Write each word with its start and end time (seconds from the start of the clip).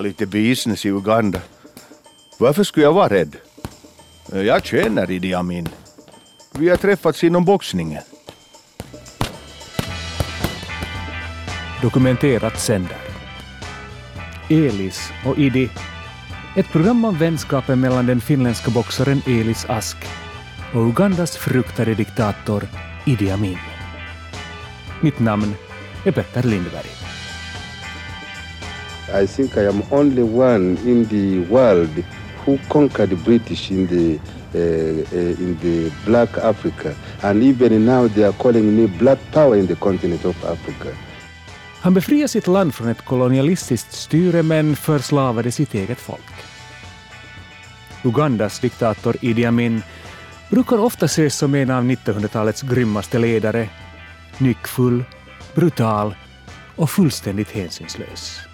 Har 0.00 0.04
lite 0.04 0.26
business 0.26 0.86
i 0.86 0.88
Uganda. 0.88 1.40
Varför 2.38 2.64
skulle 2.64 2.86
jag 2.86 2.92
vara 2.92 3.08
rädd? 3.08 3.36
Jag 4.32 4.64
känner 4.64 5.10
Idi 5.10 5.34
Amin. 5.34 5.68
Vi 6.52 6.68
har 6.68 6.76
träffats 6.76 7.24
inom 7.24 7.44
boxningen. 7.44 8.02
Dokumenterat 11.82 12.60
sänder. 12.60 12.96
Elis 14.50 15.10
och 15.26 15.38
Idi. 15.38 15.70
Ett 16.56 16.68
program 16.72 17.04
om 17.04 17.18
vänskapen 17.18 17.80
mellan 17.80 18.06
den 18.06 18.20
finländska 18.20 18.70
boxaren 18.70 19.22
Elis 19.26 19.64
Ask 19.68 19.96
och 20.74 20.88
Ugandas 20.88 21.36
fruktade 21.36 21.94
diktator 21.94 22.68
Idi 23.06 23.30
Amin. 23.30 23.58
Mitt 25.00 25.18
namn 25.18 25.54
är 26.04 26.12
Petter 26.12 26.42
Lindberg. 26.42 26.99
I 29.12 29.26
think 29.26 29.56
I 29.56 29.66
am 29.66 29.82
only 29.90 30.22
one 30.22 30.76
in 30.84 31.04
the 31.08 31.52
world 31.52 32.04
who 32.44 32.58
conquered 32.68 33.10
the 33.10 33.16
British 33.16 33.70
in 33.70 33.86
the 33.86 34.18
uh, 34.54 34.58
uh, 34.58 35.44
in 35.44 35.58
the 35.62 35.90
black 36.06 36.38
Africa 36.38 36.94
and 37.22 37.42
even 37.42 37.86
now 37.86 38.08
they 38.08 38.24
are 38.24 38.32
calling 38.32 38.76
me 38.76 38.86
black 38.86 39.18
power 39.32 39.56
in 39.56 39.66
the 39.66 39.76
continent 39.76 40.24
of 40.24 40.44
Africa. 40.44 40.96
Han 41.80 41.94
befriade 41.94 42.28
sitt 42.28 42.46
land 42.46 42.74
från 42.74 42.88
ett 42.88 43.04
kolonialistiskt 43.04 43.92
styre 43.92 44.42
men 44.42 44.76
förslavade 44.76 45.52
sitt 45.52 45.74
eget 45.74 45.98
folk. 45.98 46.32
Ugandas 48.04 48.60
diktator 48.60 49.16
Idi 49.20 49.44
Amin 49.44 49.82
brukar 50.50 50.78
ofta 50.78 51.06
ses 51.06 51.36
som 51.36 51.54
en 51.54 51.70
av 51.70 51.84
1900-talets 51.84 52.62
grymmaste 52.62 53.18
ledare. 53.18 53.68
Nyckfull, 54.38 55.04
brutal 55.54 56.14
och 56.76 56.90
fullständigt 56.90 57.50
hänsynslös. 57.50 58.49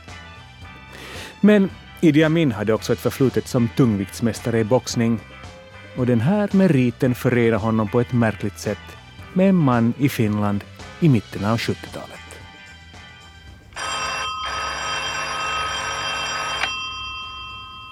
Men 1.47 1.71
Idi 2.01 2.25
Amin 2.25 2.53
hade 2.53 2.73
också 2.73 2.93
ett 2.93 2.99
förflutet 2.99 3.49
som 3.49 3.69
tungviktsmästare 3.77 4.61
i 4.61 4.65
boxning 4.65 5.21
och 5.97 6.07
den 6.07 6.21
här 6.21 6.49
meriten 6.53 7.15
förenar 7.15 7.59
honom 7.59 7.89
på 7.89 8.01
ett 8.01 8.13
märkligt 8.13 8.59
sätt 8.59 8.79
med 9.33 9.49
en 9.49 9.55
man 9.55 9.95
i 9.99 10.09
Finland 10.09 10.65
i 11.01 11.09
mitten 11.09 11.45
av 11.45 11.57
70-talet. 11.57 12.11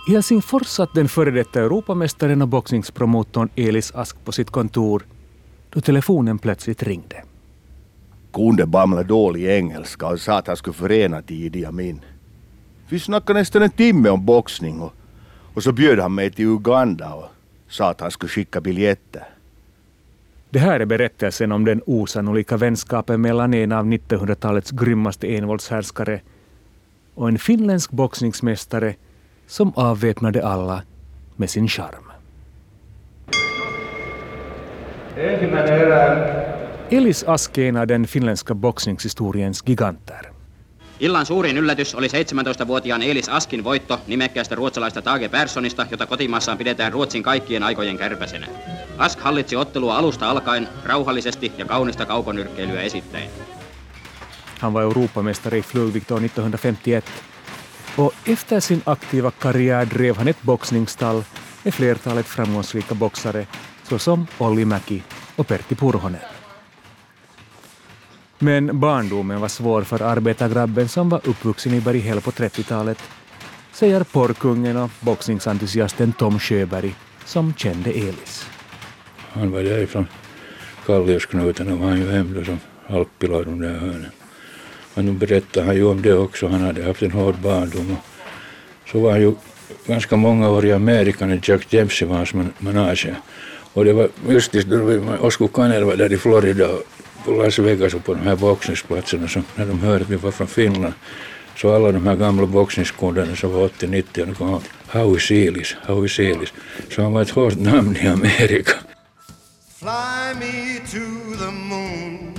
I 0.08 0.12
Helsingfors 0.12 0.66
satt 0.66 0.94
den 0.94 1.08
före 1.08 1.30
detta 1.30 1.60
Europamästaren 1.60 2.42
och 2.42 2.48
boxningspromotorn 2.48 3.48
Elis 3.56 3.94
Ask 3.94 4.24
på 4.24 4.32
sitt 4.32 4.50
kontor 4.50 5.06
då 5.70 5.80
telefonen 5.80 6.38
plötsligt 6.38 6.82
ringde. 6.82 7.22
Kunde 8.32 8.66
babbla 8.66 9.02
dålig 9.02 9.44
engelska 9.44 10.06
och 10.06 10.20
sa 10.20 10.38
att 10.38 10.46
han 10.46 10.56
skulle 10.56 10.74
förena 10.74 11.22
till 11.22 11.44
Idi 11.44 11.64
Amin. 11.64 12.00
Vi 12.88 12.98
snackade 13.00 13.38
nästan 13.38 13.62
en 13.62 13.70
timme 13.70 14.08
om 14.08 14.24
boxning 14.24 14.80
och, 14.80 14.92
och 15.54 15.62
så 15.62 15.72
bjöd 15.72 15.98
han 15.98 16.14
mig 16.14 16.30
till 16.30 16.46
Uganda 16.46 17.14
och 17.14 17.24
sa 17.68 17.90
att 17.90 18.00
han 18.00 18.10
skulle 18.10 18.30
skicka 18.30 18.60
biljetter. 18.60 19.24
Det 20.50 20.58
här 20.58 20.80
är 20.80 20.84
berättelsen 20.84 21.52
om 21.52 21.64
den 21.64 21.82
osannolika 21.86 22.56
vänskapen 22.56 23.20
mellan 23.20 23.54
en 23.54 23.72
av 23.72 23.86
1900-talets 23.86 24.70
grymmaste 24.70 25.36
envåldshärskare 25.36 26.20
och 27.14 27.28
en 27.28 27.38
finländsk 27.38 27.90
boxningsmästare 27.90 28.94
som 29.46 29.72
avväpnade 29.76 30.46
alla 30.46 30.82
med 31.36 31.50
sin 31.50 31.68
charm. 31.68 32.10
Elis 36.90 37.24
Ask 37.24 37.58
är 37.58 37.68
en 37.68 37.76
av 37.76 37.86
den 37.86 38.06
finländska 38.06 38.54
boxningshistoriens 38.54 39.62
giganter. 39.68 40.33
Illan 41.00 41.26
suurin 41.26 41.58
yllätys 41.58 41.94
oli 41.94 42.06
17-vuotiaan 42.06 43.02
Elis 43.02 43.28
Askin 43.28 43.64
voitto 43.64 44.00
nimekkäästä 44.06 44.54
ruotsalaista 44.54 45.02
Tage 45.02 45.28
Perssonista, 45.28 45.86
jota 45.90 46.06
kotimaassaan 46.06 46.58
pidetään 46.58 46.92
Ruotsin 46.92 47.22
kaikkien 47.22 47.62
aikojen 47.62 47.98
kärpäsenä. 47.98 48.46
Ask 48.98 49.20
hallitsi 49.20 49.56
ottelua 49.56 49.96
alusta 49.96 50.30
alkaen 50.30 50.68
rauhallisesti 50.84 51.52
ja 51.58 51.64
kaunista 51.64 52.06
kaukonyrkkeilyä 52.06 52.82
esittäen. 52.82 53.30
Han 54.60 54.72
var 54.72 54.82
Europamästare 54.82 55.58
i 55.58 55.62
flugvikt 55.62 56.10
år 56.10 56.20
1951 56.20 57.12
och 57.98 58.14
efter 58.26 58.60
sin 58.60 58.82
aktiva 58.86 59.30
karriär 59.30 59.86
drev 59.90 60.16
han 60.16 60.28
ett 60.28 60.42
boxningsstall 60.46 61.22
med 61.64 61.74
flertalet 61.74 62.26
framgångsrika 62.26 62.94
boxare 62.94 63.46
såsom 63.88 64.26
Olli 64.38 64.64
Mäki 64.64 65.02
och 65.36 65.46
Pertti 65.46 65.74
Purhonen. 65.74 66.33
Men 68.44 68.80
barndomen 68.80 69.40
var 69.40 69.48
svår 69.48 69.82
för 69.82 70.02
arbetargrabben 70.02 70.88
som 70.88 71.08
var 71.08 71.20
uppvuxen 71.24 71.74
i 71.74 71.80
Berghäll 71.80 72.20
på 72.20 72.30
30-talet, 72.30 72.98
säger 73.72 74.04
porrkungen 74.04 74.76
och 74.76 74.90
boxningsentusiasten 75.00 76.12
Tom 76.12 76.38
Sjöberg 76.38 76.94
som 77.24 77.54
kände 77.56 77.90
Elis. 77.90 78.46
Han 79.16 79.50
var 79.50 79.62
därifrån 79.62 80.06
Kalliosknuten 80.86 81.72
och 81.72 81.78
var 81.78 81.96
ju 81.96 82.10
hem 82.10 82.44
som 82.44 82.58
halvpilade 82.86 83.44
de 83.44 83.60
där 83.60 83.78
hörnen. 83.78 84.12
Men 84.94 85.06
nu 85.06 85.12
berättade 85.12 85.66
han 85.66 85.76
ju 85.76 85.84
om 85.84 86.02
det 86.02 86.14
också, 86.14 86.48
han 86.48 86.60
hade 86.60 86.84
haft 86.84 87.02
en 87.02 87.12
hård 87.12 87.34
barndom. 87.34 87.96
Så 88.92 89.00
var 89.00 89.10
han 89.10 89.20
ju 89.20 89.34
ganska 89.86 90.16
många 90.16 90.50
år 90.50 90.64
i 90.64 90.72
Amerika 90.72 91.26
när 91.26 91.40
Jack 91.42 91.70
Dempsey 91.70 92.08
var 92.08 92.16
hans 92.16 92.34
manage. 92.58 93.14
Och 93.72 93.84
det 93.84 93.92
var 93.92 94.08
just 94.28 94.52
då 94.52 95.00
Oscar 95.20 95.48
Kanel 95.48 95.84
var 95.84 95.96
där 95.96 96.12
i 96.12 96.16
Florida 96.16 96.68
på 97.24 97.30
Las 97.30 97.58
Vegas 97.58 97.94
och 97.94 98.04
på 98.04 98.14
de 98.14 98.20
här 98.20 98.36
boxningsplatserna 98.36 99.28
så 99.28 99.42
när 99.56 99.66
de 99.66 99.80
hörde 99.80 100.04
att 100.04 100.10
vi 100.10 100.16
var 100.16 100.30
från 100.30 100.46
Finland 100.46 100.94
så 101.56 101.74
alla 101.74 101.92
de 101.92 102.06
här 102.06 102.16
gamla 102.16 102.46
boxningskunderna 102.46 103.36
som 103.36 103.52
var 103.52 103.68
80-90 103.68 104.30
och 104.30 104.36
kom 104.36 104.60
Howie 104.88 105.20
Sealis, 105.20 105.76
Howie 105.86 106.08
Sealis. 106.08 106.52
Så 106.90 107.02
han 107.02 107.12
var 107.12 107.22
ett 107.22 107.30
hårt 107.30 107.58
namn 107.58 107.96
i 107.96 108.06
Amerika. 108.06 108.72
Fly 109.78 110.34
me 110.40 110.78
to 110.78 111.04
the 111.44 111.50
moon, 111.50 112.34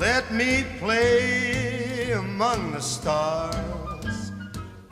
let 0.00 0.24
me 0.30 0.64
play 0.80 2.12
among 2.12 2.72
the 2.76 2.82
stars 2.82 3.68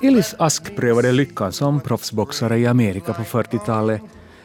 Elis 0.02 0.34
Ask 0.38 0.76
prövade 0.76 1.12
lyckan 1.12 1.52
som 1.52 1.80
proffsboxare 1.80 2.58
i 2.58 2.66
Amerika 2.66 3.12
på 3.12 3.22
40-talet 3.22 4.00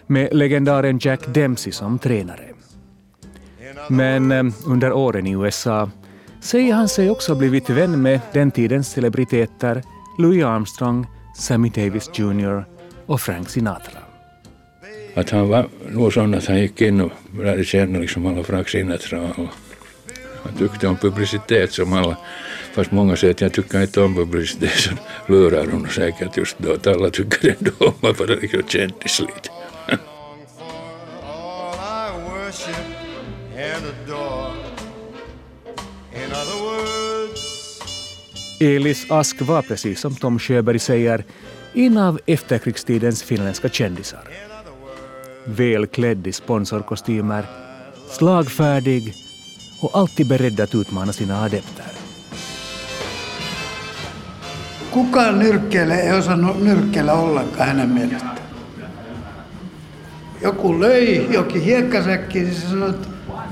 med 0.07 0.29
legendaren 0.31 0.99
Jack 1.01 1.27
Dempsey 1.27 1.73
som 1.73 1.99
tränare. 1.99 2.51
Men 3.89 4.31
eh, 4.31 4.43
under 4.65 4.93
åren 4.93 5.27
i 5.27 5.31
USA 5.31 5.89
säger 6.41 6.73
han 6.73 6.89
sig 6.89 7.09
också 7.09 7.35
blivit 7.35 7.69
vän 7.69 8.01
med 8.01 8.19
den 8.33 8.51
tidens 8.51 8.89
celebriteter 8.89 9.83
Louis 10.17 10.43
Armstrong, 10.43 11.07
Sammy 11.37 11.69
Davis 11.69 12.09
Jr 12.13 12.65
och 13.05 13.21
Frank 13.21 13.49
Sinatra. 13.49 13.99
Att 15.15 15.29
han 15.29 15.49
var 15.49 15.67
nog 15.89 16.13
sån 16.13 16.33
att 16.33 16.45
han 16.45 16.59
gick 16.59 16.81
in 16.81 17.01
och 17.01 17.11
lärde 17.37 17.63
känna 17.63 17.99
liksom 17.99 18.25
alla 18.25 18.43
Frank 18.43 18.69
Sinatra 18.69 19.21
och 19.21 19.47
han 20.43 20.53
tyckte 20.57 20.87
om 20.87 20.97
publicitet 20.97 21.71
som 21.71 21.93
alla, 21.93 22.17
fast 22.73 22.91
många 22.91 23.15
säger 23.15 23.33
att 23.33 23.41
jag 23.41 23.53
tycker 23.53 23.81
inte 23.81 24.01
om 24.01 24.15
publicitet 24.15 24.71
så 24.71 24.91
lurar 25.27 25.67
hon 25.71 25.87
säkert 25.89 26.37
just 26.37 26.59
då 26.59 26.73
att 26.73 26.87
alla 26.87 27.09
tycker 27.09 27.55
ändå 27.59 27.71
om 27.79 28.09
att 28.09 28.19
vara 28.19 28.35
liksom 28.41 28.61
kändis 28.67 29.19
lite. 29.19 29.60
Elis 38.61 39.11
Ask 39.11 39.41
var 39.41 39.61
precis 39.61 39.99
som 39.99 40.15
Tom 40.15 40.39
Sjöberg 40.39 40.79
säger 40.79 41.23
en 41.73 41.97
av 41.97 42.19
efterkrigstidens 42.25 43.23
finländska 43.23 43.69
kändisar. 43.69 44.29
Välklädd 45.45 46.27
i 46.27 46.31
sponsorkostymer, 46.31 47.45
slagfärdig 48.09 49.13
och 49.81 49.97
alltid 49.97 50.27
beredd 50.27 50.59
att 50.59 50.75
utmana 50.75 51.13
sina 51.13 51.43
adepter. 51.43 51.85
Kuka 54.93 55.31
nyrkkeelle 55.31 55.95
ei 55.95 56.19
osannut 56.19 56.63
nyrkkeellä 56.63 57.13
ollenkaan 57.13 57.67
hänen 57.67 57.89
mielestään. 57.89 58.37
Joku 60.41 60.79
löi 60.81 61.33
jokin 61.33 61.61
hiekkasäkki, 61.61 62.39
niin 62.39 62.55
se 62.55 62.67
sanoi, 62.67 62.89
että 62.89 63.07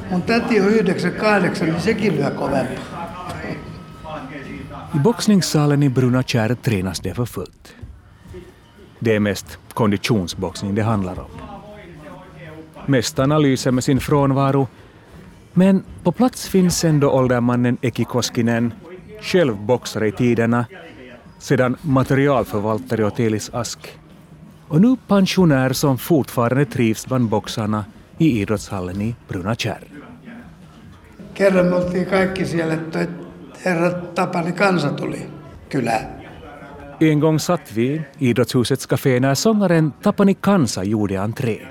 mun 0.09 0.21
täti 0.21 0.61
on 0.61 0.67
98, 0.67 1.67
niin 1.67 1.81
sekin 1.81 2.15
lyö 2.15 2.31
kovempaa. 2.31 2.98
I 4.95 4.99
boxningssalen 4.99 5.83
i 5.83 5.89
Bruna 5.89 6.23
Kärr 6.23 6.55
tränas 6.55 6.99
det 6.99 7.13
för 7.13 7.25
fullt. 7.25 7.75
Det 8.99 9.15
är 9.15 9.19
mest 9.19 9.59
konditionsboxning 9.73 10.75
det 10.75 10.83
handlar 10.83 11.19
om. 11.19 11.29
Mest 12.85 13.19
analyser 13.19 13.71
med 13.71 13.83
sin 13.83 13.99
frånvaro, 13.99 14.67
men 15.53 15.83
på 16.03 16.11
plats 16.11 16.47
finns 16.47 16.83
ändå 16.83 17.11
åldermannen 17.11 17.77
Eki 17.81 18.03
Koskinen, 18.03 18.73
själv 19.21 19.57
boxare 19.57 20.07
i 20.07 20.11
tiderna, 20.11 20.65
sedan 21.39 21.77
materialförvaltare 21.81 23.05
åt 23.05 23.19
Elis 23.19 23.49
Ask 23.53 23.99
och 24.67 24.81
nu 24.81 24.95
pensionär 25.07 25.73
som 25.73 25.97
fortfarande 25.97 26.65
trivs 26.65 27.07
bland 27.07 27.29
boxarna 27.29 27.85
i 28.17 28.41
idrottshallen 28.41 29.01
i 29.01 29.15
Bruna 29.27 29.55
Kärr. 29.55 29.83
Kerran 31.33 31.65
me 31.65 31.75
oltiin 31.75 32.05
kaikki 32.05 32.45
siellä, 32.45 32.73
että 32.73 33.07
herra 33.65 33.91
Tapani 33.91 34.51
kansa 34.51 34.89
tuli 34.89 35.29
kylään. 35.69 36.19
En 37.01 37.19
gång 37.19 37.39
satt 37.39 37.75
vi 37.75 38.01
i 38.19 38.29
Idrottshusets 38.29 38.87
café 38.87 39.19
när 39.19 39.35
sångaren 39.35 39.93
Tapani 40.01 40.35
Kansa 40.35 40.83
gjorde 40.83 41.15
entré. 41.15 41.67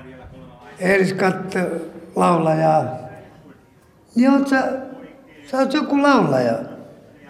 Elis 0.79 1.13
katsoi 1.13 1.81
laulajaa. 2.15 2.85
Niin 4.15 4.31
oot 4.31 4.47
sä, 4.47 4.63
sä 5.51 5.57
oot 5.57 5.73
joku 5.73 6.01
laulaja. 6.01 6.53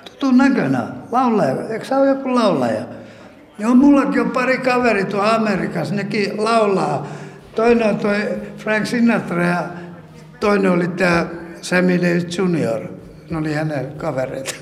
Tutun 0.06 0.38
näköinen 0.38 0.82
laulaja. 1.12 1.68
Eikö 1.70 1.86
sä 1.86 1.98
ole 1.98 2.08
joku 2.08 2.36
laulaja? 2.36 2.82
Joo, 3.60 3.76
mullakin 3.76 4.22
on 4.22 4.32
pari 4.32 4.58
kaveri 4.58 5.06
tuolla 5.06 5.36
Amerikassa, 5.36 5.96
nekin 5.96 6.44
laulaa. 6.44 7.08
Toinen 7.56 7.90
on 7.90 7.98
toi 7.98 8.18
Frank 8.58 8.86
Sinatra 8.86 9.46
ja 9.46 9.64
toinen 10.40 10.72
oli 10.72 10.88
tämä 10.88 11.26
Sammy 11.62 12.02
Davis 12.02 12.38
Jr. 12.38 12.99
Ne 13.30 13.38
oli 13.38 13.54
hänen 13.54 13.86
kavereita. 14.00 14.56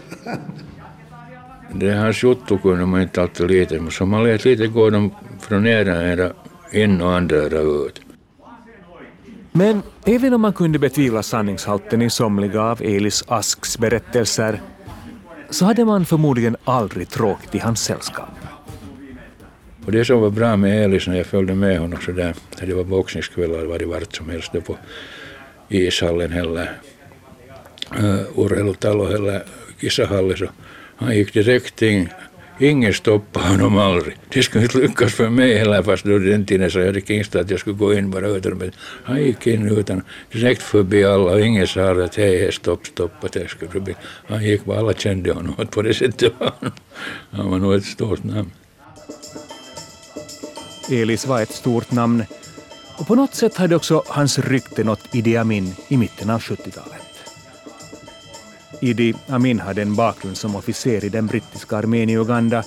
Det 1.74 1.90
är 1.90 1.96
hans 1.96 2.24
juttu 2.24 2.58
kun 2.58 2.80
de 2.80 3.02
inte 3.02 3.22
alltid 3.22 3.48
lite, 3.52 3.80
men 3.80 3.92
som 3.92 4.10
man 4.10 4.24
lät 4.24 4.46
lite 4.46 4.68
går 4.68 4.92
de 4.92 5.12
från 5.40 5.68
ena 5.68 6.12
era 6.12 6.32
in 6.72 7.02
och 7.02 7.14
andra 7.16 7.60
ut. 7.60 8.02
Men 9.52 9.82
även 10.06 10.34
om 10.34 10.42
man 10.42 10.54
kunde 10.54 10.80
betvivla 10.80 11.24
sanningshalten 11.24 12.02
i 12.02 12.10
somliga 12.10 12.62
av 12.62 12.82
Elis 12.82 13.24
Asks 13.28 13.78
berättelser 13.78 14.62
så 15.50 15.66
hade 15.66 15.86
man 15.86 16.06
förmodligen 16.06 16.58
aldrig 16.64 17.10
tråkigt 17.10 17.56
i 17.56 17.60
hans 17.60 17.80
sällskap. 17.84 18.30
Och 19.86 19.92
det 19.92 20.06
som 20.06 20.22
var 20.22 20.30
bra 20.30 20.58
med 20.58 20.84
Elis 20.84 21.08
när 21.08 21.18
jag 21.18 21.26
följde 21.26 21.56
med 21.56 21.80
honom 21.80 22.00
så 22.06 22.12
där, 22.12 22.36
det 22.62 22.74
var 22.74 22.84
boxningskvällar 22.84 23.66
var 23.66 23.80
det 23.80 23.86
vart 23.86 24.16
som 24.16 24.30
helst 24.30 24.52
på 24.66 24.78
ishallen 25.70 26.34
eller 26.34 26.62
uh, 26.62 26.68
Äh, 27.96 28.26
urheilutalo 28.36 29.08
eller 29.08 29.44
kisahalli 29.82 30.38
så 30.38 30.48
han 30.98 31.16
gick 31.16 31.34
direkt 31.34 31.82
in. 31.82 32.10
Ingen 32.60 32.94
stoppade 32.94 33.48
honom 33.48 33.78
aldrig. 33.78 34.16
Det 34.34 34.44
skulle 34.44 34.64
inte 34.64 34.78
lyckas 34.78 35.14
för 35.14 35.30
mig 35.30 35.58
heller 35.58 35.84
fast 35.84 36.04
då 36.06 36.18
den 36.18 36.46
tiden 36.46 36.72
så 36.72 36.80
jag 36.80 36.86
hade 36.86 37.14
inte 37.14 37.40
att 37.40 37.50
jag 37.50 37.60
skulle 37.60 37.76
gå 37.76 37.94
in 37.94 38.12
bara 38.12 38.28
utan 38.28 38.58
men 38.58 38.72
han 39.04 39.24
gick 39.24 39.48
in 39.48 39.68
utan 39.68 40.02
direkt 40.32 40.62
förbi 40.62 41.04
alla 41.04 41.32
och 41.32 41.42
ingen 41.42 41.68
sa 41.68 42.04
att 42.04 42.16
hej, 42.16 42.40
hej 42.40 42.52
stopp, 42.52 42.88
stopp 42.88 43.24
att 43.24 43.36
jag 43.36 43.50
skulle 43.50 43.72
förbi. 43.72 43.96
Han 44.28 44.44
gick 44.44 44.66
bara, 44.66 44.80
alla 44.80 44.94
kände 44.94 45.34
honom 45.34 45.54
och 45.58 45.72
på 45.72 45.82
det 45.82 45.94
sättet 45.94 46.34
var 46.40 46.54
han, 46.60 46.72
han 47.32 47.52
var 47.52 47.58
nog 47.58 47.74
ett 47.74 47.86
stort 47.86 48.24
namn. 48.24 48.52
Elis 50.92 51.26
var 51.28 51.42
ett 51.42 51.52
stort 51.52 51.92
namn 51.92 52.24
och 52.98 53.08
på 53.08 53.16
något 53.16 53.36
sätt 53.36 53.58
hade 53.58 53.76
också 53.76 54.04
hans 54.08 54.40
rykte 54.40 54.84
nått 54.84 55.16
Idi 55.16 55.38
Amin 55.38 55.76
i 55.88 55.98
mitten 55.98 56.30
av 56.30 56.42
70-talet. 56.42 57.07
Idi 58.82 59.14
Amin 59.28 59.60
hade 59.60 59.82
en 59.82 59.96
bakgrund 59.96 60.38
som 60.38 60.56
officer 60.56 61.06
i 61.06 61.10
den 61.10 61.28
brittiska 61.28 61.78
armén 61.78 62.10
i 62.10 62.18
Uganda 62.18 62.64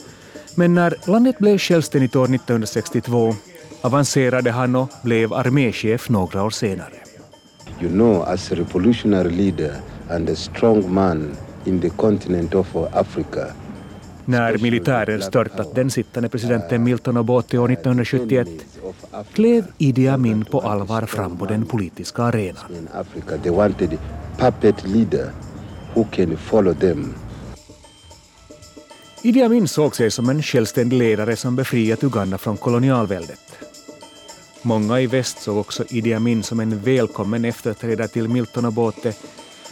men 0.55 0.75
när 0.75 0.95
landet 1.07 1.39
blev 1.39 1.59
självständigt 1.59 2.17
år 2.17 2.25
1962 2.25 3.35
avancerade 3.83 4.51
han 4.51 4.77
och 4.77 4.89
blev 5.03 5.33
arméchef 5.33 6.09
några 6.09 6.43
år 6.43 6.51
senare. 6.51 6.95
You 7.81 7.91
know, 7.91 8.23
as 8.23 8.53
a 8.53 8.55
revolutionary 8.55 9.31
leader 9.31 9.75
and 10.11 10.31
a 10.31 10.35
strong 10.37 10.95
man 10.95 11.37
in 11.65 11.81
the 11.81 11.91
continent 11.91 12.55
of 12.55 12.77
Africa, 12.93 13.47
När 14.25 14.59
militären 14.59 15.23
störtat 15.23 15.75
den 15.75 15.91
sittande 15.91 16.29
presidenten 16.29 16.85
Milton 16.85 17.17
Obote 17.17 17.59
år 17.59 17.73
1971 17.73 18.49
klev 19.33 19.65
Idi 19.79 20.09
Amin 20.09 20.45
på 20.45 20.61
allvar 20.61 21.03
fram 21.03 21.37
på 21.37 21.47
den 21.47 21.67
politiska 21.67 22.23
arenan. 22.23 22.65
Who 25.95 26.05
can 26.05 26.37
follow 26.37 26.75
them. 26.75 27.15
Idi 29.23 29.43
Amin 29.43 29.69
såg 29.69 29.97
sig 29.97 30.11
som 30.11 30.29
en 30.29 30.43
självständig 30.43 30.99
ledare 30.99 31.37
som 31.37 31.57
befriat 31.57 32.05
Uganda 32.05 32.39
från 32.39 32.57
kolonialväldet. 32.57 33.59
Många 34.63 35.01
i 35.01 35.07
väst 35.07 35.43
såg 35.43 35.57
också 35.57 35.85
Idi 35.91 36.15
Amin 36.15 36.43
som 36.43 36.61
en 36.61 36.83
välkommen 36.85 37.45
efterträdare 37.45 38.09
till 38.09 38.29
Milton 38.29 38.65
Obote 38.65 39.15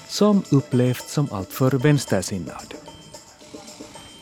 som 0.08 0.42
upplevts 0.50 1.12
som 1.12 1.28
alltför 1.30 1.70
vänstersinnad. 1.70 2.74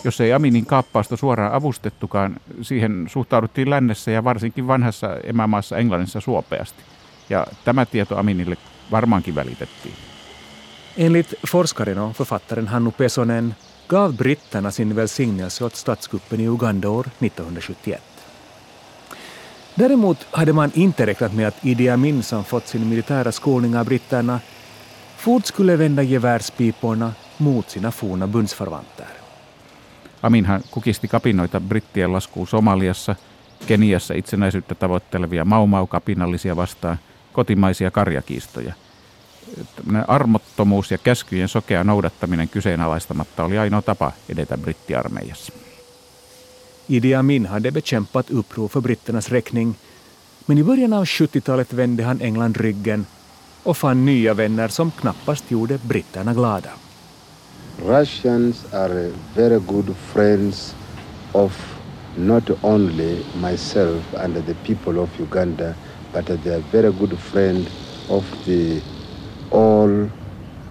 Jos 0.05 0.21
ei 0.21 0.33
Aminin 0.33 0.67
kaappausta 0.67 1.17
suoraan 1.17 1.53
avustettukaan, 1.53 2.37
siihen 2.63 3.07
suhtauduttiin 3.09 3.71
lännessä 3.71 4.11
ja 4.11 4.25
varsinkin 4.25 4.67
vanhassa 4.67 5.17
emämaassa 5.17 5.79
Englannissa 5.79 6.21
suopeasti. 6.21 6.83
Ja 7.31 7.47
tämä 7.65 7.87
tieto 7.87 8.17
Aminille 8.17 8.57
varmaankin 8.91 9.35
välitettiin. 9.35 9.95
Enligt 10.99 11.35
forskaren 11.43 11.99
och 11.99 12.17
författaren 12.17 12.69
Hannu 12.69 12.91
Pesonen 12.91 13.55
gav 13.89 14.17
britterna 14.17 14.71
sin 14.71 14.95
välsignelse 14.95 15.65
åt 15.65 15.77
statskuppen 15.77 16.41
i 16.41 16.49
Uganda 16.49 16.89
år 16.89 17.07
1971. 17.19 18.03
Däremot 19.75 20.27
hade 20.31 20.53
man 20.53 20.71
inte 20.75 21.07
räknat 21.07 21.35
med 21.35 21.49
att 21.49 21.65
Idi 21.65 21.89
Amin 21.89 22.23
som 22.23 22.45
fått 22.45 22.69
sin 22.69 22.89
militära 22.89 23.33
skolning 23.33 23.77
av 23.77 23.87
britterna 23.87 24.41
fort 25.17 25.47
skulle 25.47 25.77
vända 25.77 26.03
gevärspiporna 26.03 27.13
mot 27.37 27.71
sina 27.71 27.93
forna 27.93 28.27
bundsförvanter. 28.27 29.07
Aminhan 30.21 30.63
kukisti 30.73 31.09
kapinoita 31.09 31.61
brittien 31.61 32.13
laskuun 32.13 32.47
Somaliassa, 32.47 33.17
Keniassa 33.67 34.15
itsenäisyyttä 34.15 34.75
tavoittelevia 34.75 35.45
maumau-kapinallisia 35.45 36.57
vastaan, 36.57 36.99
kotimaisia 37.33 37.91
karjakiistoja. 37.91 38.75
Armottomuus 40.09 40.91
ja 40.91 40.99
käskyjen 40.99 41.49
sokea 41.49 41.85
noudattaminen 41.85 42.49
kyseenalaistamatta 42.49 43.45
oli 43.45 43.59
ainoa 43.59 43.83
tapa 43.83 44.13
edetä 44.29 44.59
brittiarmeijassa. 44.59 45.53
Idi 46.89 47.15
Amin 47.15 47.47
hade 47.47 47.71
bekämpat 47.71 48.31
uppror 48.31 48.69
för 48.69 48.83
britternas 48.83 49.29
räkning 49.29 49.75
men 50.47 50.59
i 50.59 50.63
början 50.63 50.93
av 50.93 51.05
70-talet 51.05 51.73
vände 51.73 52.03
han 52.05 52.21
England 52.21 52.57
ryggen 52.57 53.07
och 53.63 53.77
fann 53.77 54.05
nya 54.05 54.35
vänner 54.35 54.69
som 54.69 54.91
knappast 54.91 55.51
gjorde 55.51 55.79
britterna 55.79 56.35
glada. 56.35 56.71
Russians 57.87 58.65
are 58.73 59.11
very 59.35 59.59
good 59.59 59.97
friends 59.97 60.75
of 61.33 61.53
not 62.17 62.51
only 62.63 63.19
myself 63.43 64.15
and 64.15 64.35
the 64.47 64.55
people 64.55 65.01
of 65.01 65.21
Uganda, 65.21 65.75
but 66.13 66.27
they 66.27 66.55
are 66.55 66.63
very 66.73 66.93
good 66.93 67.19
friend 67.19 67.67
of 68.09 68.25
the 68.45 68.81
all 69.51 70.09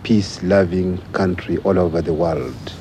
peace-loving 0.03 0.98
country 1.12 1.58
all 1.63 1.79
over 1.79 2.01
the 2.01 2.12
world. 2.12 2.74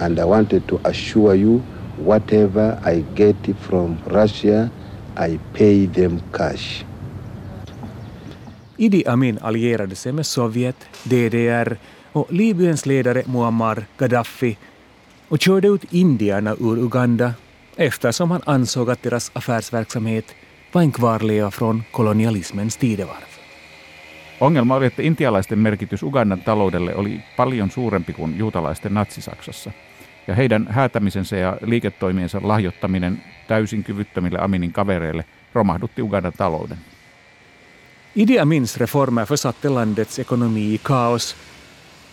And 0.00 0.18
I 0.18 0.24
wanted 0.24 0.68
to 0.68 0.80
assure 0.84 1.34
you, 1.34 1.62
whatever 1.96 2.78
I 2.84 3.04
get 3.14 3.36
from 3.60 3.98
Russia, 4.06 4.70
I 5.16 5.38
pay 5.52 5.86
them 5.86 6.20
cash. 6.32 6.84
Idi 8.76 9.04
Amin 9.06 9.38
allierade 9.42 9.94
sig 9.94 10.12
med 10.12 10.26
Sovjet, 10.26 10.76
DDR 11.04 11.76
och 12.12 12.32
Libyens 12.32 12.86
ledare 12.86 13.22
Muammar 13.26 13.86
Gaddafi 13.98 14.56
och 15.28 15.38
körde 15.38 15.68
ut 15.68 15.92
indierna 15.92 16.56
ur 16.60 16.78
Uganda 16.78 17.34
eftersom 17.76 18.30
han 18.30 18.42
ansåg 18.46 18.90
att 18.90 19.02
deras 19.02 19.30
affärsverksamhet 19.34 20.24
var 20.72 20.82
en 20.82 20.92
kvarleva 20.92 21.50
från 21.50 21.82
kolonialismens 21.92 22.76
tidevarv. 22.76 23.37
Ongelma 24.40 24.74
oli, 24.74 24.86
että 24.86 25.02
intialaisten 25.02 25.58
merkitys 25.58 26.02
Ugandan 26.02 26.40
taloudelle 26.40 26.94
oli 26.94 27.20
paljon 27.36 27.70
suurempi 27.70 28.12
kuin 28.12 28.38
juutalaisten 28.38 28.94
natsisaksassa. 28.94 29.72
Ja 30.26 30.34
heidän 30.34 30.66
häätämisensä 30.70 31.36
ja 31.36 31.56
liiketoimiensa 31.62 32.40
lahjoittaminen 32.42 33.22
täysin 33.48 33.84
kyvyttömille 33.84 34.38
Aminin 34.38 34.72
kavereille 34.72 35.24
romahdutti 35.52 36.02
Ugandan 36.02 36.32
talouden. 36.32 36.78
Idi 38.16 38.38
Amins 38.38 38.76
reformer 38.76 39.26
försatte 39.26 39.68
landets 39.68 40.18
ekonomi 40.18 40.74
i 40.74 40.80
kaos 40.82 41.36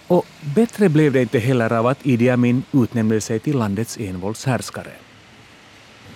och 0.07 0.25
bättre 0.55 0.89
blev 0.89 1.13
det 1.13 1.21
inte 1.21 1.39
heller 1.39 1.73
av 1.73 1.85
att 1.85 2.05
Idi 2.05 2.29
Amin 2.29 2.63
utnämnde 2.73 3.21
sig 3.21 3.39
till 3.39 3.57
landets 3.57 3.97
envåldshärskare. 3.97 4.91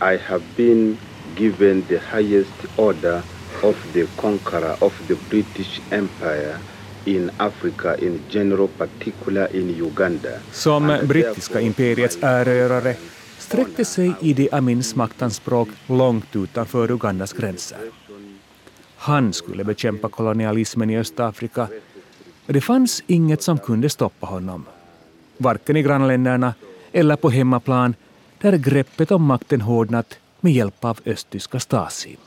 I 0.02 0.18
have 0.30 0.44
been 0.58 0.98
given 1.38 1.82
the 1.82 2.00
highest 2.18 2.66
order 2.76 3.22
of 3.64 3.94
the 3.94 4.06
conqueror 4.16 4.76
of 4.80 5.08
the 5.08 5.16
British 5.30 5.82
Empire 5.92 6.56
in 7.06 7.32
Africa 7.38 7.96
in 7.96 8.20
general, 8.30 8.68
particular 8.68 9.56
in 9.56 9.70
Uganda. 9.70 10.30
Som 10.52 10.98
brittiska 11.04 11.62
imperiets 11.62 12.18
erövrare 12.22 12.96
sträckte 13.38 13.86
sig 13.86 14.14
Idi 14.22 14.50
Amins 14.52 14.96
maktanspråk 14.96 15.70
långt 15.88 16.36
utanför 16.36 16.92
Ugandas 16.92 17.34
gränser. 17.34 17.78
Han 18.96 19.34
skulle 19.34 19.64
bekämpa 19.64 20.10
kolonialismen 20.10 20.90
i 20.90 20.98
Östafrika 20.98 21.68
det 22.54 22.62
fanns 22.62 23.04
inget 23.08 23.42
som 23.42 23.58
kunde 23.58 23.90
stoppa 23.90 24.28
honom. 24.28 24.66
Varken 25.38 25.78
i 25.78 25.84
grannländerna 25.84 26.54
eller 26.92 27.16
på 27.16 27.30
hemmaplan 27.30 27.96
där 28.42 28.58
greppet 28.58 29.12
om 29.12 29.24
makten 29.24 29.62
hårdnat 29.62 30.18
med 30.40 30.54
hjälp 30.54 30.86
av 30.86 31.00
östtyska 31.06 31.60
Stasi. 31.60 32.18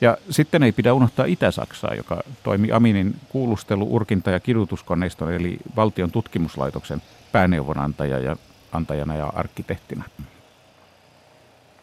Ja 0.00 0.16
sitten 0.30 0.62
ei 0.62 0.72
pidä 0.72 0.92
unohtaa 0.92 1.26
Itä-Saksaa, 1.26 1.94
joka 1.94 2.22
toimi 2.42 2.72
Aminin 2.72 3.16
kuulustelu-, 3.28 3.88
urkinta- 3.90 4.30
ja 4.30 4.40
kidutuskoneiston 4.40 5.32
eli 5.32 5.58
valtion 5.76 6.10
tutkimuslaitoksen 6.10 7.02
pääneuvonantaja 7.32 8.18
ja 8.18 8.36
antajana 8.72 9.16
ja 9.16 9.26
arkkitehtina. 9.26 10.04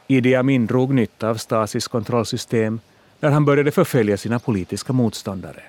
Idi 0.09 0.35
Amin 0.35 0.67
drog 0.67 0.91
nytta 0.91 1.29
av 1.29 1.35
Stasis 1.37 1.87
kontrollsystem 1.87 2.79
när 3.21 3.31
han 3.31 3.45
började 3.45 3.71
förfölja 3.71 4.17
sina 4.17 4.39
politiska 4.39 4.93
motståndare. 4.93 5.63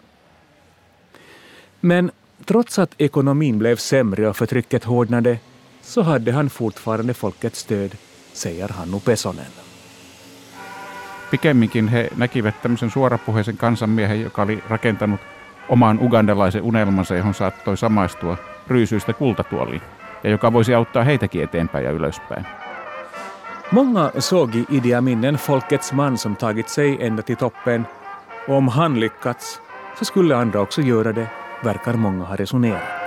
Men 1.81 2.11
trots 2.47 2.79
att 2.79 2.95
ekonomin 2.99 3.59
blev 3.59 3.77
sämre 3.77 4.29
och 4.29 4.37
förtrycket 4.37 4.85
hårdnade 4.85 5.39
så 5.83 6.03
hade 6.03 6.33
han 6.33 6.51
fortfarande 6.51 7.15
folkets 7.15 7.61
stöd, 7.61 7.97
säger 8.33 8.69
Hannu 8.69 9.01
Pesonen. 9.01 9.72
Pikemminkin 11.33 11.89
he 11.89 12.09
näkivät 12.17 12.62
tämmöisen 12.62 12.91
suorapuheisen 12.91 13.57
kansanmiehen, 13.57 14.23
joka 14.23 14.43
oli 14.43 14.62
rakentanut 14.69 15.21
oman 15.69 15.99
ugandalaisen 15.99 16.62
unelmansa, 16.62 17.15
johon 17.15 17.35
saattoi 17.35 17.77
samaistua 17.77 18.37
ryysyistä 18.67 19.12
kultatuoliin, 19.12 19.83
ja 20.25 20.31
joka 20.31 20.53
voisi 20.53 20.75
auttaa 20.75 21.05
heitäkin 21.05 21.43
eteenpäin 21.43 21.85
ja 21.85 21.91
ylöspäin. 21.91 22.47
Många 23.71 24.11
såg 24.19 24.55
i 24.55 24.67
Idi 24.69 24.95
Amin 24.95 25.25
en 25.25 25.37
folkets 25.37 25.93
man 25.93 26.19
som 26.19 26.37
tagit 26.37 26.69
sig 26.69 27.07
ända 27.07 27.23
till 27.23 27.37
toppen. 27.37 27.87
Och 28.49 28.55
om 28.55 28.69
han 28.69 29.01
lyckats 29.01 29.61
så 29.99 30.05
skulle 30.05 30.37
andra 30.37 30.61
också 30.61 30.81
göra 30.81 31.12
det, 31.12 31.27
verkar 31.65 31.95
många 31.95 32.25
ha 32.25 32.37
resonerat. 32.37 33.02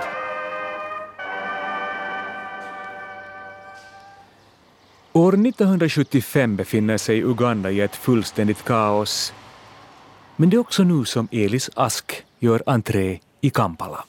År 5.16 5.32
1975 5.32 6.56
befinner 6.56 6.98
sig 6.98 7.24
Uganda 7.24 7.70
i 7.70 7.80
ett 7.80 7.96
fullständigt 7.96 8.64
kaos. 8.64 9.32
Men 10.36 10.50
det 10.50 10.56
är 10.56 10.58
också 10.58 10.82
nu 10.82 11.04
som 11.04 11.28
Elis 11.30 11.70
Ask 11.74 12.24
gör 12.38 12.62
entré 12.66 13.18
i 13.40 13.50
Kampala. 13.50 14.04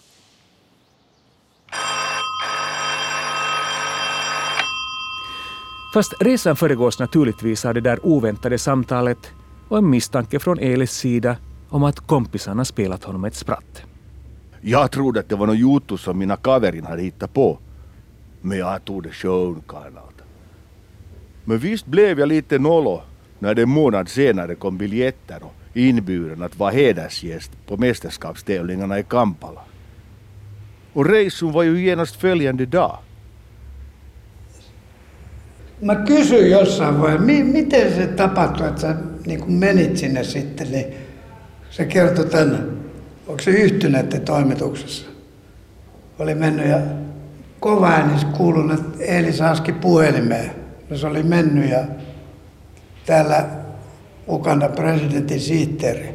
Fast 5.94 6.14
resan 6.20 6.56
föregås 6.56 7.00
naturligtvis 7.00 7.66
av 7.66 7.74
det 7.74 7.82
där 7.82 8.06
oväntade 8.06 8.58
samtalet 8.58 9.32
och 9.70 9.78
en 9.78 9.90
misstanke 9.90 10.40
från 10.40 10.60
Elis 10.60 10.92
sida 10.92 11.36
om 11.70 11.84
att 11.84 12.00
kompisarna 12.00 12.66
spelat 12.66 13.04
honom 13.04 13.26
ett 13.26 13.36
spratt. 13.36 13.82
Jag 14.62 14.92
trodde 14.92 15.20
att 15.20 15.30
det 15.30 15.36
var 15.36 15.48
något 15.48 15.60
jotto 15.60 15.98
som 15.98 16.18
mina 16.18 16.36
kaverin 16.36 16.86
hade 16.86 17.02
hittat 17.02 17.34
på. 17.34 17.60
Men 18.42 18.58
jag 18.58 18.86
tog 18.86 19.04
det 19.04 19.12
sjönkarnat. 19.12 20.17
Men 21.50 21.58
visst 21.58 21.86
blev 21.86 22.20
jag 22.20 22.28
lite 22.28 22.60
nollo 22.60 23.02
när 23.40 23.56
det 23.56 23.62
en 23.62 23.70
månad 23.70 24.10
senare 24.10 24.56
kom 24.56 24.78
biljetter 24.78 25.44
och 25.44 25.54
inbjudan 25.78 26.42
att 26.44 26.60
vara 26.60 26.72
hedersgäst 26.72 27.52
på 27.68 27.78
mästerskapstävlingarna 27.78 29.00
i 29.00 29.04
Kampala. 29.04 29.62
Och 30.94 31.06
reisen 31.06 31.52
var 31.52 31.64
ju 31.64 31.80
genast 31.82 32.16
följande 32.16 32.66
dag. 32.66 32.98
Mä 35.82 35.96
kysyin 35.96 36.52
jossain 36.52 37.00
vaiheessa, 37.00 37.26
mi- 37.26 37.44
miten 37.44 37.96
se 37.96 38.08
tapahtui, 38.08 38.68
että 38.68 38.82
sä 38.82 38.96
niin 39.26 39.40
kun 39.40 39.54
menit 39.54 39.98
sinne 39.98 40.24
sitten, 40.24 40.72
niin 40.72 40.86
se 41.70 41.86
kertoi 41.86 42.26
tänne. 42.26 42.58
Onko 43.28 43.42
se 43.44 43.52
yhtyneiden 43.52 44.22
toimituksessa? 44.22 45.06
Oli 46.20 46.36
mennyt 46.36 46.68
ja 46.68 46.80
kova 47.60 47.88
äänis 47.88 48.26
kuulunut, 48.26 48.80
että 48.80 49.04
Eelis 49.04 49.42
Aski 49.42 49.72
puhelimeen. 49.72 50.52
No 50.90 50.98
se 50.98 51.08
oli 51.08 51.24
mennyt 51.24 51.70
ja 51.70 51.86
täällä 53.06 53.50
Ugandan 54.28 54.72
presidentin 54.72 55.40
sihteeri. 55.40 56.10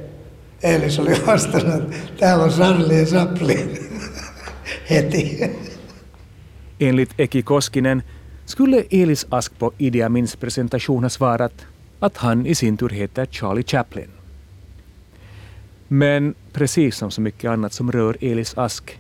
Eelis 0.63 0.99
oli 0.99 1.27
vastannut, 1.27 1.95
että 1.95 2.17
täällä 2.19 2.45
on 2.45 2.51
Charlie 2.51 3.05
Chaplin 3.05 3.79
heti. 4.91 5.41
Enligt 6.81 7.11
Eki 7.19 7.43
Koskinen 7.43 8.03
skulle 8.47 8.87
Elis 8.91 9.27
Ask 9.31 9.53
på 9.59 9.75
Idi 9.79 10.03
Amins 10.03 10.37
presentation 10.37 11.03
ha 11.03 11.09
svarat 11.09 11.67
att 12.01 12.17
han 12.17 12.47
i 12.47 12.55
sin 12.55 12.77
tur 12.77 12.89
heter 12.89 13.27
Charlie 13.27 13.63
Chaplin. 13.63 14.11
Men 15.89 16.35
precis 16.53 16.97
som 16.97 17.11
så 17.11 17.21
mycket 17.21 17.51
annat 17.51 17.73
som 17.73 17.93
rör 17.93 18.17
Elis 18.21 18.59
Ask 18.59 18.99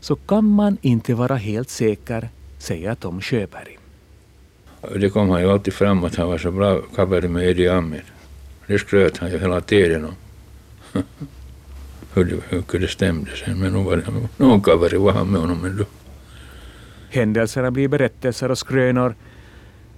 så 0.00 0.16
kan 0.16 0.44
man 0.44 0.78
inte 0.82 1.14
vara 1.14 1.36
helt 1.36 1.70
säker, 1.70 2.28
säger 2.58 2.94
Tom 2.94 3.20
Sjöberg. 3.20 3.81
Det 4.90 5.10
kom 5.10 5.30
han 5.30 5.40
ju 5.40 5.50
alltid 5.50 5.74
fram 5.74 6.04
att 6.04 6.16
han 6.16 6.28
var 6.28 6.38
så 6.38 6.50
bra 6.50 6.80
kaveri 6.96 7.28
med 7.28 7.48
Eddie 7.48 7.68
Amin. 7.68 8.00
Det 8.66 8.78
skröt 8.78 9.18
han 9.18 9.30
ju 9.30 9.38
hela 9.38 9.60
tiden 9.60 10.04
om. 10.04 10.14
hur, 12.14 12.24
det, 12.24 12.64
hur 12.72 12.80
det 12.80 12.88
stämde 12.88 13.30
sen, 13.30 13.58
men 13.58 13.72
nog 13.72 13.84
var 13.84 13.96
det 13.96 14.44
någon 14.44 14.60
kaveri 14.60 14.96
var 14.96 15.12
han 15.12 15.28
med 15.28 15.40
honom 15.40 15.64
ändå. 15.64 15.84
Händelserna 17.10 17.70
blir 17.70 17.88
berättelser 17.88 18.50
och 18.50 18.58
skrönor 18.58 19.14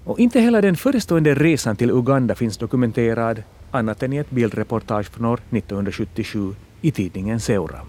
och 0.04 0.18
inte 0.18 0.40
heller 0.40 0.62
den 0.62 0.76
förestående 0.76 1.34
resan 1.34 1.76
till 1.76 1.90
Uganda 1.90 2.34
finns 2.34 2.56
dokumenterad 2.56 3.42
annat 3.70 4.02
än 4.02 4.12
i 4.12 4.16
ett 4.16 4.30
bildreportage 4.30 5.10
från 5.10 5.24
år 5.24 5.40
1977 5.50 6.54
i 6.80 6.90
tidningen 6.90 7.40
Seura. 7.40 7.80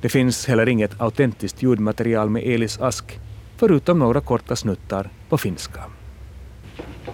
Det 0.00 0.08
finns 0.08 0.46
heller 0.46 0.68
inget 0.68 1.00
autentiskt 1.00 1.62
ljudmaterial 1.62 2.30
med 2.30 2.42
Elis 2.42 2.80
Ask 2.80 3.18
förutom 3.60 3.98
några 3.98 4.20
korta 4.20 4.56
snuttar 4.56 5.10
på 5.28 5.38
finska. 5.38 5.80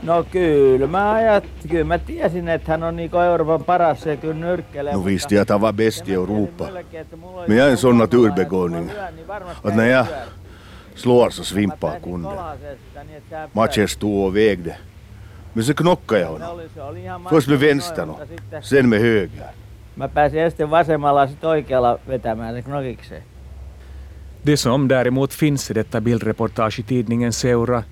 No 0.02 0.24
kyllä, 0.24 0.86
mä 0.86 1.12
ajat, 1.12 1.44
kyllä 1.68 1.84
mä 1.84 1.98
tiesin, 1.98 2.48
että 2.48 2.70
hän 2.70 2.82
on 2.82 2.96
niinku 2.96 3.16
Euroopan 3.16 3.64
paras 3.64 4.00
se 4.00 4.16
kyllä 4.16 4.34
nyrkkelee. 4.34 4.92
Nu 4.92 4.98
mutta 4.98 5.10
visste 5.10 5.34
jag 5.34 5.46
han 5.50 5.60
var 5.60 5.72
bäst 5.72 6.08
i 6.08 6.14
sen 6.14 6.14
Europa. 6.14 6.68
Men 7.48 7.56
jag 7.56 7.66
är 7.66 7.70
en 7.70 7.76
sån 7.76 7.98
naturbegåvning. 7.98 8.90
Att 9.64 9.76
när 9.76 9.86
jag 9.86 10.06
slår 10.94 11.30
så 11.30 11.44
svimpar 11.44 12.00
kunden. 12.00 12.38
Matchen 13.52 13.88
stod 13.88 14.26
och 14.26 14.36
vägde. 14.36 14.76
Men 15.52 15.64
så 15.64 15.74
knockade 15.74 16.20
jag 16.20 16.28
honom. 16.28 16.60
Först 17.28 17.48
med 17.48 17.58
vänstern 17.58 18.10
och 18.10 18.20
sen 18.64 18.88
med 18.88 19.00
höger. 19.00 19.50
Mä 19.96 20.08
pääsin 20.08 20.40
ensin 20.40 20.70
vasemmalla 20.70 21.20
ja 21.20 21.26
sitten 21.26 21.50
oikealla 21.50 21.98
vetämään 22.08 22.54
se 22.54 22.62
knokikseen. 22.62 23.22
Det 24.46 24.56
som 24.56 24.88
däremot 24.88 25.34
finns 25.34 25.70
i 25.70 25.74
detta 25.74 26.00
bildreportage 26.00 26.78
i 26.78 26.82
tidningen 26.82 27.32
Seura 27.32 27.84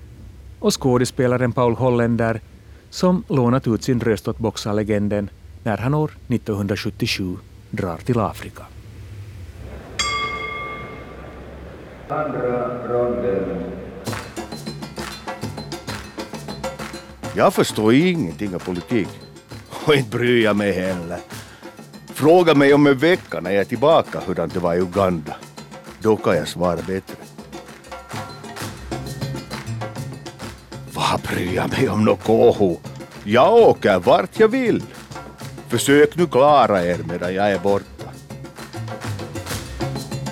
och 0.59 0.81
skådespelaren 0.81 1.51
Paul 1.51 1.75
Holländer 1.75 2.41
som 2.89 3.23
lånat 3.29 3.67
ut 3.67 3.83
sin 3.83 3.99
röst 3.99 4.27
åt 4.27 4.37
boxarlegenden 4.37 5.29
när 5.63 5.77
han 5.77 5.93
år 5.93 6.11
1977 6.27 7.37
drar 7.71 7.97
till 7.97 8.19
Afrika. 8.19 8.63
Jag 17.35 17.53
förstår 17.53 17.93
ingenting 17.93 18.55
av 18.55 18.59
politik. 18.59 19.09
Och 19.85 19.95
inte 19.95 20.17
bryr 20.17 20.43
jag 20.43 20.55
mig 20.55 20.71
heller. 20.71 21.19
Fråga 22.13 22.55
mig 22.55 22.73
om 22.73 22.87
en 22.87 22.97
vecka 22.97 23.39
när 23.39 23.51
jag 23.51 23.61
är 23.61 23.65
tillbaka 23.65 24.19
hurdant 24.27 24.53
det 24.53 24.59
var 24.59 24.75
i 24.75 24.79
Uganda. 24.79 25.35
Då 26.05 26.15
kan 26.15 26.37
jag 26.37 26.47
svara 26.47 26.75
bättre. 26.75 27.15
Vad 30.93 31.21
bryr 31.21 31.55
jag 31.55 31.69
mig 31.71 31.89
om 31.89 32.05
något 32.05 32.23
koho? 32.23 32.77
Jag 33.23 33.53
åker 33.53 33.99
vart 33.99 34.39
jag 34.39 34.47
vill. 34.47 34.83
Försök 35.67 36.17
nu 36.17 36.27
klara 36.27 36.83
er 36.83 36.97
medan 37.07 37.33
jag 37.33 37.51
är 37.51 37.59
borta. 37.59 38.05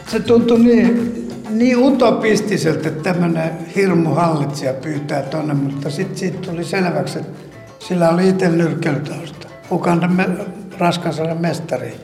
Se 0.08 0.20
tuntui 0.20 0.60
niin, 0.60 1.26
niin 1.50 1.78
utopistiselta, 1.78 2.88
että 2.88 3.04
tämmöinen 3.04 3.52
hirmu 3.76 4.10
hallitsija 4.10 4.74
pyytää 4.74 5.22
tonne, 5.22 5.54
mutta 5.54 5.90
sitten 5.90 6.18
siitä 6.18 6.38
tuli 6.38 6.64
selväksi, 6.64 7.20
että 7.20 7.40
sillä 7.80 8.10
oli 8.10 8.30
itse 8.30 8.50
nyrkkeilytausta. 8.50 9.48
Ugandan 9.72 10.14
me, 10.14 10.30
raskansarjan 10.78 11.42
mestari. 11.42 11.96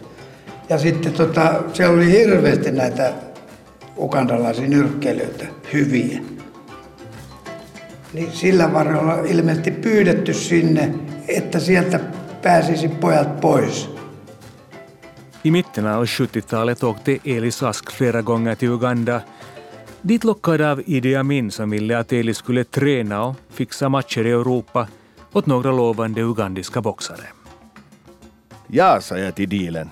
Ja 0.69 0.77
sitten 0.77 1.13
tota, 1.13 1.63
siellä 1.73 1.95
oli 1.95 2.11
hirveästi 2.11 2.71
näitä 2.71 3.28
ugandalaisia 3.99 4.67
nyrkkeilijöitä, 4.67 5.45
hyviä. 5.73 6.21
Niin 8.13 8.31
sillä 8.31 8.73
varrella 8.73 9.13
on 9.13 9.25
ilmeisesti 9.25 9.71
pyydetty 9.71 10.33
sinne, 10.33 10.93
että 11.27 11.59
sieltä 11.59 11.99
pääsisi 12.41 12.87
pojat 12.87 13.41
pois. 13.41 13.89
I 15.43 15.51
mitten 15.51 15.87
av 15.87 16.03
70-talet 16.03 16.83
åkte 16.83 17.19
Elis 17.25 17.63
Ask 17.63 17.91
flera 17.91 18.21
gånger 18.21 18.55
till 18.55 18.71
Uganda. 18.71 19.21
Dit 20.07 20.23
lockad 20.23 20.61
av 20.61 20.79
Idi 20.85 21.15
Amin 21.15 21.51
som 21.51 21.69
ville 21.69 21.97
att 21.97 22.13
Elis 22.13 22.37
skulle 22.37 22.63
träna 22.63 23.23
och 23.23 23.35
fixa 23.49 23.89
matcher 23.89 24.25
i 24.25 24.31
Europa 24.31 24.87
åt 25.33 25.45
några 25.45 25.71
lovande 25.71 26.21
ugandiska 26.21 26.81
boxare. 26.81 27.27
Ja, 28.67 29.01
sa 29.01 29.17
jag 29.17 29.35
till 29.35 29.49
dealen. 29.49 29.89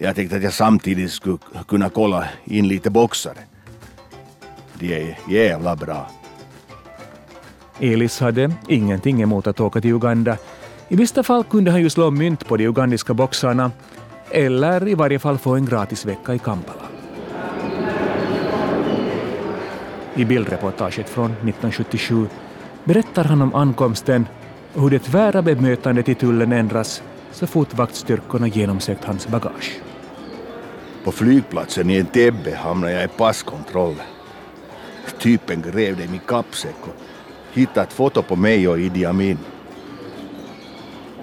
Jag 0.00 0.16
tänkte 0.16 0.36
att 0.36 0.42
jag 0.42 0.52
samtidigt 0.52 1.12
skulle 1.12 1.38
kunna 1.68 1.90
kolla 1.90 2.24
in 2.44 2.68
lite 2.68 2.90
boxare. 2.90 3.38
De 4.78 4.94
är 4.94 5.18
jävla 5.28 5.76
bra. 5.76 6.10
Elis 7.80 8.20
hade 8.20 8.52
ingenting 8.68 9.22
emot 9.22 9.46
att 9.46 9.60
åka 9.60 9.80
till 9.80 9.90
Uganda. 9.90 10.36
I 10.88 10.96
bästa 10.96 11.22
fall 11.22 11.44
kunde 11.44 11.70
han 11.70 11.80
ju 11.80 11.90
slå 11.90 12.10
mynt 12.10 12.48
på 12.48 12.56
de 12.56 12.66
ugandiska 12.66 13.14
boxarna 13.14 13.70
eller 14.30 14.88
i 14.88 14.94
varje 14.94 15.18
fall 15.18 15.38
få 15.38 15.54
en 15.54 15.66
gratis 15.66 16.04
vecka 16.04 16.34
i 16.34 16.38
Kampala. 16.38 16.82
I 20.14 20.24
bildreportaget 20.24 21.08
från 21.08 21.30
1977 21.30 22.26
berättar 22.84 23.24
han 23.24 23.42
om 23.42 23.54
ankomsten 23.54 24.26
och 24.74 24.82
hur 24.82 24.90
det 24.90 24.98
tvära 24.98 25.42
bemötandet 25.42 26.08
i 26.08 26.14
tullen 26.14 26.52
ändras 26.52 27.02
så 27.32 27.46
fort 27.46 27.74
vaktstyrkorna 27.74 28.46
genomsökt 28.46 29.04
hans 29.04 29.28
bagage. 29.28 29.87
På 31.08 31.12
flygplatsen 31.12 31.90
i 31.90 31.98
Entebbe 31.98 32.54
hamnade 32.54 32.92
jag 32.92 33.04
i 33.04 33.08
passkontrollen. 33.08 34.06
Typen 35.18 35.62
grävde 35.62 36.04
i 36.04 36.08
min 36.08 36.20
kappsäck 36.26 36.76
och 36.82 36.94
hittade 37.52 37.86
ett 37.86 37.92
foto 37.92 38.22
på 38.22 38.36
mig 38.36 38.68
och 38.68 38.78
Idi 38.78 39.04
Amin. 39.04 39.38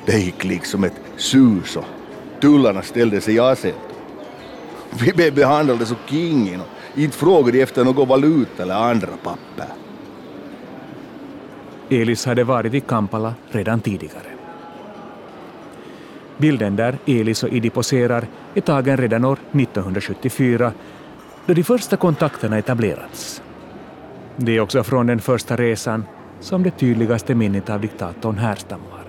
Det 0.05 0.19
gick 0.19 0.43
liksom 0.43 0.83
ett 0.83 1.01
sus 1.17 1.75
och 1.75 1.85
tullarna 2.41 2.81
ställde 2.81 3.21
sig 3.21 3.35
i 3.35 3.39
aset. 3.39 3.75
Vi 4.89 5.13
blev 5.13 5.35
behandlade 5.35 5.85
som 5.85 5.97
kingen 6.05 6.61
och 6.61 6.97
inte 6.99 7.17
frågade 7.17 7.57
efter 7.57 7.83
någon 7.83 8.07
valuta 8.07 8.63
eller 8.63 8.75
andra 8.75 9.17
papper. 9.23 9.67
Elis 11.89 12.25
hade 12.25 12.43
varit 12.43 12.73
i 12.73 12.79
Kampala 12.81 13.33
redan 13.49 13.81
tidigare. 13.81 14.34
Bilden 16.37 16.75
där 16.75 16.97
Elis 17.05 17.43
och 17.43 17.49
Idi 17.49 17.69
poserar 17.69 18.27
är 18.53 18.61
tagen 18.61 18.97
redan 18.97 19.25
år 19.25 19.37
1974 19.51 20.71
då 21.45 21.53
de 21.53 21.63
första 21.63 21.97
kontakterna 21.97 22.57
etablerats. 22.57 23.41
Det 24.37 24.57
är 24.57 24.59
också 24.59 24.83
från 24.83 25.07
den 25.07 25.19
första 25.19 25.55
resan 25.55 26.05
som 26.39 26.63
det 26.63 26.71
tydligaste 26.71 27.35
minnet 27.35 27.69
av 27.69 27.81
diktatorn 27.81 28.37
härstammar. 28.37 29.05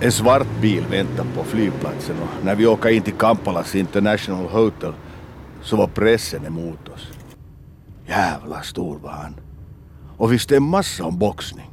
En 0.00 0.12
svart 0.12 0.60
bil 0.60 0.84
väntade 0.90 1.28
på 1.36 1.44
flygplatsen 1.44 2.16
och 2.22 2.44
när 2.44 2.54
vi 2.54 2.66
åkte 2.66 2.90
in 2.90 3.02
till 3.02 3.12
Kampalas 3.12 3.74
International 3.74 4.46
Hotel 4.46 4.92
så 5.62 5.76
var 5.76 5.86
pressen 5.86 6.46
emot 6.46 6.88
oss. 6.88 7.08
Jävla 8.06 8.62
stor 8.62 8.98
var 8.98 9.10
han. 9.10 9.34
Och 10.16 10.32
visste 10.32 10.56
en 10.56 10.62
massa 10.62 11.04
om 11.04 11.18
boxning. 11.18 11.71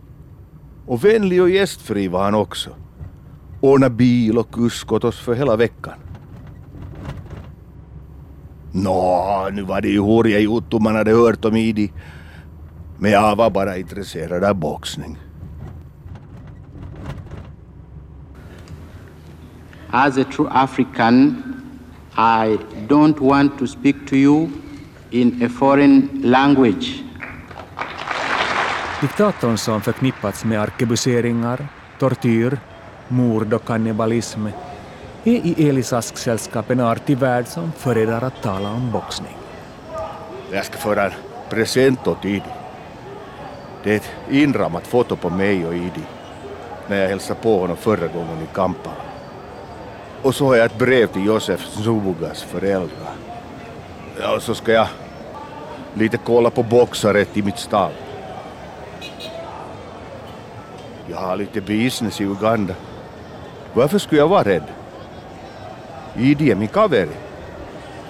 Och 0.90 1.04
vänlig 1.04 1.42
och 1.42 1.50
gästfri 1.50 2.08
var 2.08 2.24
han 2.24 2.36
också. 2.36 2.70
Ordnade 3.62 3.96
bil 3.96 4.38
och 4.38 4.52
kusk 4.52 4.92
åt 4.92 5.04
oss 5.04 5.20
för 5.20 5.34
hela 5.34 5.56
veckan. 5.56 5.94
Nå, 8.72 9.50
nu 9.52 9.62
var 9.62 9.82
det 9.82 9.88
ju 9.88 10.00
horiga 10.00 10.40
juttu 10.40 10.80
man 10.80 10.96
hade 10.96 11.12
hört 11.12 11.46
om 11.46 11.56
Idi. 11.56 11.92
Men 13.00 13.12
jag 13.12 13.36
var 13.36 13.50
bara 13.50 13.78
intresserad 13.78 14.44
av 14.44 14.56
boxning. 14.56 15.18
As 19.92 20.18
a 20.18 20.24
true 20.24 20.50
African, 20.52 21.44
I 22.18 22.58
don't 22.88 23.20
want 23.20 23.60
to 23.60 23.68
speak 23.68 23.96
to 24.10 24.16
you 24.16 24.50
in 25.12 25.44
a 25.44 25.50
foreign 25.50 26.10
language. 26.24 27.09
Diktatorn 29.02 29.58
som 29.58 29.82
förknippats 29.82 30.46
med 30.46 30.62
arkebuseringar, 30.62 31.68
tortyr, 32.00 32.60
mord 33.08 33.54
och 33.54 33.66
kannibalism 33.66 34.46
är 35.24 35.32
i 35.32 35.70
Elis 35.70 35.94
Ask-sällskap 35.94 36.70
en 36.70 36.80
artig 36.80 37.18
värld 37.18 37.48
som 37.48 37.72
föredrar 37.72 38.22
att 38.22 38.42
tala 38.42 38.72
om 38.72 38.92
boxning. 38.92 39.38
Jag 40.52 40.66
ska 40.66 40.78
föra 40.78 41.06
en 41.06 41.12
present 41.50 42.08
åt 42.08 42.26
Idi. 42.26 42.44
Det 43.84 43.92
är 43.92 43.96
ett 43.96 44.10
inramat 44.30 44.88
foto 44.88 45.16
på 45.16 45.30
mig 45.30 45.66
och 45.66 45.76
Idi 45.76 46.04
när 46.88 47.02
jag 47.02 47.10
hälsade 47.10 47.40
på 47.40 47.60
honom 47.60 47.78
förra 47.78 48.08
gången 48.08 48.44
i 48.44 48.56
Kampala. 48.56 48.96
Och 50.22 50.36
så 50.36 50.46
har 50.46 50.56
jag 50.56 50.66
ett 50.66 50.78
brev 50.78 51.08
till 51.08 51.26
Josef 51.26 51.62
Zubugas 51.62 52.44
föräldrar. 52.44 53.14
Ja, 54.22 54.36
och 54.36 54.44
så 54.44 54.56
ska 54.56 54.72
jag 54.72 54.88
lite 55.94 56.18
kolla 56.18 56.50
på 56.50 56.64
boxare 56.64 57.26
i 57.34 57.42
mitt 57.42 57.60
stall. 57.60 57.92
Jag 61.20 61.28
har 61.28 61.38
lite 61.38 61.62
business 61.62 62.22
i 62.22 62.24
Uganda. 62.24 62.76
Varför 63.74 64.00
skulle 64.00 64.22
jag 64.22 64.28
vara 64.28 64.44
rädd? 64.44 64.64
Idi 66.18 66.52
är 66.52 66.56
min 66.56 66.68
kaveri. 66.68 67.10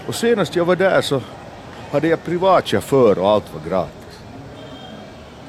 Och 0.08 0.16
senast 0.16 0.56
jag 0.56 0.66
var 0.66 0.76
där 0.76 1.02
så 1.02 1.22
hade 1.92 2.08
jag 2.08 2.24
privatchaufför 2.24 3.20
och 3.20 3.30
allt 3.30 3.54
var 3.54 3.70
gratis. 3.70 4.20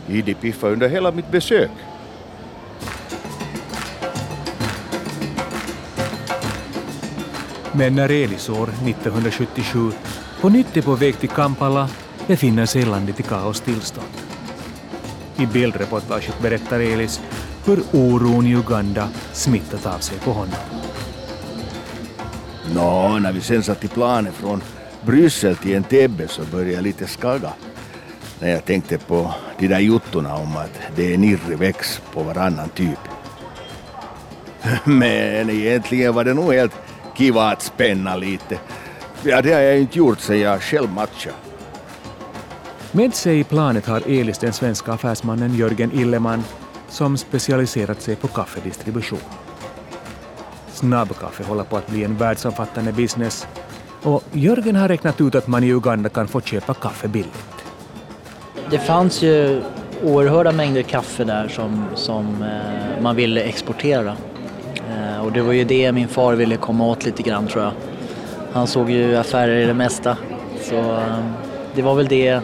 Idi 0.08 0.34
piffade 0.34 0.72
under 0.72 0.88
hela 0.88 1.12
mitt 1.12 1.30
besök. 1.30 1.70
Men 7.72 7.94
när 7.94 8.08
Elis 8.08 8.48
år 8.48 8.68
1977 8.68 9.92
på 10.40 10.48
nytt 10.48 10.76
är 10.76 10.82
på 10.82 10.94
väg 10.94 11.18
till 11.18 11.28
Kampala 11.28 11.88
befinner 12.26 12.66
sig 12.66 12.84
landet 12.84 13.20
i 13.20 13.22
kaostillstånd. 13.22 14.06
I 15.36 15.46
bildreportaget 15.46 16.42
berättar 16.42 16.80
Elis 16.80 17.20
hur 17.64 17.82
oron 17.92 18.46
i 18.46 18.54
Uganda 18.54 19.08
smittat 19.32 19.86
av 19.86 19.98
sig 19.98 20.18
på 20.18 20.30
honom. 20.32 20.54
Nå, 22.74 23.18
när 23.18 23.32
vi 23.32 23.40
sen 23.40 23.62
satt 23.62 23.84
i 23.84 23.88
planen 23.88 24.32
från 24.32 24.62
Bryssel 25.02 25.56
till 25.56 25.76
Entebbe 25.76 26.28
så 26.28 26.42
började 26.42 26.72
jag 26.72 26.82
lite 26.82 27.06
skagga. 27.06 27.52
När 28.40 28.48
jag 28.48 28.64
tänkte 28.64 28.98
på 28.98 29.34
de 29.58 29.68
där 29.68 29.78
juttorna 29.78 30.36
om 30.36 30.56
att 30.56 30.80
det 30.96 31.14
är 31.14 31.18
nirri 31.18 31.54
väx 31.54 32.00
på 32.12 32.22
varannan 32.22 32.68
typ. 32.68 32.98
Men 34.84 35.50
egentligen 35.50 36.14
var 36.14 36.24
det 36.24 36.34
nog 36.34 36.54
helt 36.54 36.72
kiva 37.16 37.50
att 37.50 37.62
spänna 37.62 38.16
lite. 38.16 38.58
Ja, 39.22 39.42
det 39.42 39.52
har 39.52 39.60
jag 39.60 39.80
inte 39.80 39.98
gjort 39.98 40.20
sedan 40.20 40.40
jag 40.40 40.62
själv 40.62 40.92
matchade. 40.92 41.36
Med 42.92 43.14
sig 43.14 43.40
i 43.40 43.44
planet 43.44 43.86
har 43.86 44.00
Elis 44.00 44.38
den 44.38 44.52
svenska 44.52 44.92
affärsmannen 44.92 45.54
Jörgen 45.54 45.92
Illeman 45.92 46.44
som 46.90 47.16
specialiserat 47.16 48.02
sig 48.02 48.16
på 48.16 48.28
kaffedistribution. 48.28 49.18
Snabbkaffe 50.72 51.44
håller 51.44 51.64
på 51.64 51.76
att 51.76 51.86
bli 51.86 52.04
en 52.04 52.16
världsomfattande 52.16 52.92
business 52.92 53.46
och 54.02 54.22
Jörgen 54.32 54.76
har 54.76 54.88
räknat 54.88 55.20
ut 55.20 55.34
att 55.34 55.46
man 55.46 55.64
i 55.64 55.72
Uganda 55.72 56.08
kan 56.08 56.28
få 56.28 56.40
köpa 56.40 56.74
kaffe 56.74 57.08
billigt. 57.08 57.64
Det 58.70 58.78
fanns 58.78 59.22
ju 59.22 59.62
oerhörda 60.02 60.52
mängder 60.52 60.82
kaffe 60.82 61.24
där 61.24 61.48
som, 61.48 61.84
som 61.94 62.42
eh, 62.42 63.02
man 63.02 63.16
ville 63.16 63.40
exportera. 63.40 64.16
Eh, 64.90 65.24
och 65.24 65.32
det 65.32 65.42
var 65.42 65.52
ju 65.52 65.64
det 65.64 65.92
min 65.92 66.08
far 66.08 66.34
ville 66.34 66.56
komma 66.56 66.86
åt 66.86 67.04
lite 67.04 67.22
grann 67.22 67.46
tror 67.46 67.64
jag. 67.64 67.72
Han 68.52 68.66
såg 68.66 68.90
ju 68.90 69.16
affärer 69.16 69.56
i 69.56 69.66
det 69.66 69.74
mesta. 69.74 70.16
Så 70.62 70.76
eh, 70.76 71.24
det 71.74 71.82
var 71.82 71.94
väl 71.94 72.08
det 72.08 72.40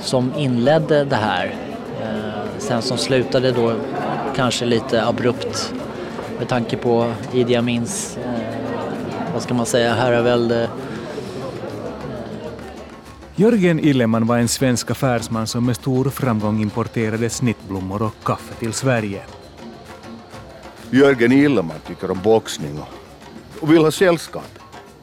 som 0.00 0.32
inledde 0.36 1.04
det 1.04 1.16
här. 1.16 1.67
Sen 2.68 2.82
som 2.82 2.98
slutade 2.98 3.52
då 3.52 3.74
kanske 4.36 4.64
lite 4.64 5.06
abrupt 5.06 5.74
med 6.38 6.48
tanke 6.48 6.76
på 6.76 7.12
Idi 7.32 7.56
Amins, 7.56 8.16
eh, 8.16 9.32
vad 9.32 9.42
ska 9.42 9.54
man 9.54 9.66
säga, 9.66 9.94
herravälde. 9.94 10.70
Jörgen 13.36 13.80
Illeman 13.80 14.26
var 14.26 14.38
en 14.38 14.48
svensk 14.48 14.90
affärsman 14.90 15.46
som 15.46 15.66
med 15.66 15.76
stor 15.76 16.10
framgång 16.10 16.62
importerade 16.62 17.30
snittblommor 17.30 18.02
och 18.02 18.14
kaffe 18.24 18.54
till 18.54 18.72
Sverige. 18.72 19.22
Jörgen 20.90 21.32
Illeman 21.32 21.78
tycker 21.86 22.10
om 22.10 22.20
boxning 22.22 22.78
och, 22.78 22.88
och 23.62 23.72
vill 23.72 23.82
ha 23.82 23.90
sällskap. 23.90 24.58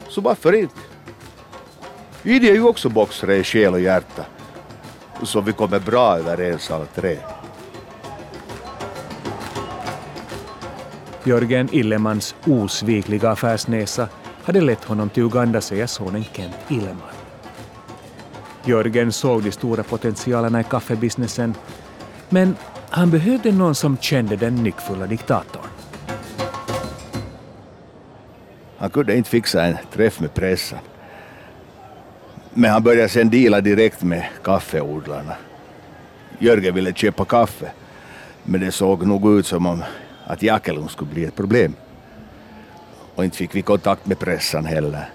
Så 0.08 0.20
varför 0.20 0.52
inte? 0.52 0.80
Idi 2.22 2.50
är 2.50 2.54
ju 2.54 2.64
också 2.64 2.88
boxare 2.88 3.36
i 3.36 3.44
själ 3.44 3.72
och 3.72 3.80
hjärta. 3.80 4.24
Så 5.22 5.40
vi 5.40 5.52
kommer 5.52 5.78
bra 5.78 6.18
överens 6.18 6.70
alla 6.70 6.86
tre. 6.94 7.18
Jörgen 11.26 11.68
Illemans 11.72 12.34
osvikliga 12.46 13.30
affärsnäsa 13.30 14.08
hade 14.44 14.60
lett 14.60 14.84
honom 14.84 15.08
till 15.08 15.22
Uganda, 15.22 15.60
säger 15.60 15.86
sonen 15.86 16.24
Kent 16.32 16.56
Illeman. 16.68 17.14
Jörgen 18.64 19.12
såg 19.12 19.42
de 19.42 19.52
stora 19.52 19.82
potentialerna 19.82 20.60
i 20.60 20.64
kaffebusinessen, 20.64 21.54
men 22.28 22.56
han 22.90 23.10
behövde 23.10 23.52
någon 23.52 23.74
som 23.74 23.96
kände 23.96 24.36
den 24.36 24.54
nyckfulla 24.54 25.06
diktatorn. 25.06 25.66
Han 28.78 28.90
kunde 28.90 29.16
inte 29.16 29.30
fixa 29.30 29.62
en 29.62 29.76
träff 29.92 30.20
med 30.20 30.34
pressen. 30.34 30.78
Men 32.54 32.70
han 32.70 32.82
började 32.82 33.08
sen 33.08 33.30
deala 33.30 33.60
direkt 33.60 34.02
med 34.02 34.26
kaffeodlarna. 34.44 35.34
Jörgen 36.38 36.74
ville 36.74 36.92
köpa 36.92 37.24
kaffe, 37.24 37.70
men 38.42 38.60
det 38.60 38.72
såg 38.72 39.06
nog 39.06 39.38
ut 39.38 39.46
som 39.46 39.66
om 39.66 39.82
att 40.26 40.42
Jakelun 40.42 40.88
skulle 40.88 41.10
bli 41.10 41.24
ett 41.24 41.36
problem. 41.36 41.74
Och 43.14 43.24
inte 43.24 43.36
fick 43.36 43.54
vi 43.54 43.62
kontakt 43.62 44.06
med 44.06 44.18
pressen 44.18 44.64
heller. 44.64 45.08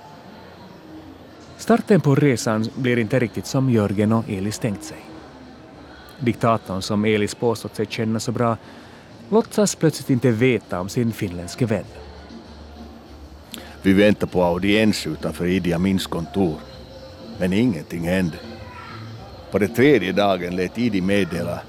Starten 1.58 2.02
på 2.02 2.16
resan 2.16 2.70
blir 2.76 2.98
inte 2.98 3.20
riktigt 3.20 3.46
som 3.46 3.70
Jörgen 3.70 4.12
och 4.12 4.30
Elis 4.30 4.60
tänkt 4.60 4.84
sig. 4.84 4.98
Diktatorn 6.20 6.82
som 6.82 7.06
Elis 7.06 7.36
påstått 7.36 7.76
sig 7.76 7.86
känna 7.86 8.20
så 8.20 8.32
bra 8.32 8.58
låtsas 9.30 9.76
plötsligt 9.76 10.10
inte 10.10 10.32
veta 10.32 10.80
om 10.80 10.90
sin 10.90 11.12
finländske 11.12 11.66
vän. 11.66 11.86
Vi 13.82 13.94
väntade 13.94 14.32
på 14.32 14.44
audiens 14.44 15.08
utanför 15.08 15.46
Idi 15.46 15.74
Amins 15.74 16.08
kontor. 16.08 16.56
Men 17.40 17.54
ingenting 17.54 18.08
hände. 18.08 18.38
På 19.52 19.60
den 19.60 19.74
tredje 19.74 20.12
dagen 20.12 20.56
lät 20.56 20.78
Idi 20.78 21.02
meddela 21.02 21.60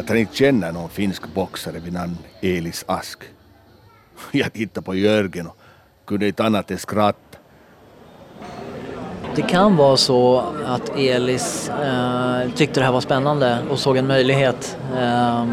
att 0.00 0.08
han 0.08 0.18
inte 0.18 0.36
känner 0.36 0.72
någon 0.72 0.88
finsk 0.88 1.34
boxare 1.34 1.78
vid 1.78 1.92
namn 1.92 2.18
Elis 2.40 2.84
Ask. 2.88 3.18
Jag 4.32 4.52
tittade 4.52 4.84
på 4.84 4.94
Jörgen 4.94 5.46
och 5.46 5.56
kunde 6.06 6.26
inte 6.26 6.44
annat 6.44 6.70
än 6.70 6.78
skratta. 6.78 7.38
Det 9.34 9.42
kan 9.42 9.76
vara 9.76 9.96
så 9.96 10.44
att 10.66 10.96
Elis 10.96 11.68
eh, 11.68 12.50
tyckte 12.54 12.80
det 12.80 12.84
här 12.84 12.92
var 12.92 13.00
spännande 13.00 13.58
och 13.70 13.78
såg 13.78 13.96
en 13.96 14.06
möjlighet. 14.06 14.76
Eh, 14.96 15.46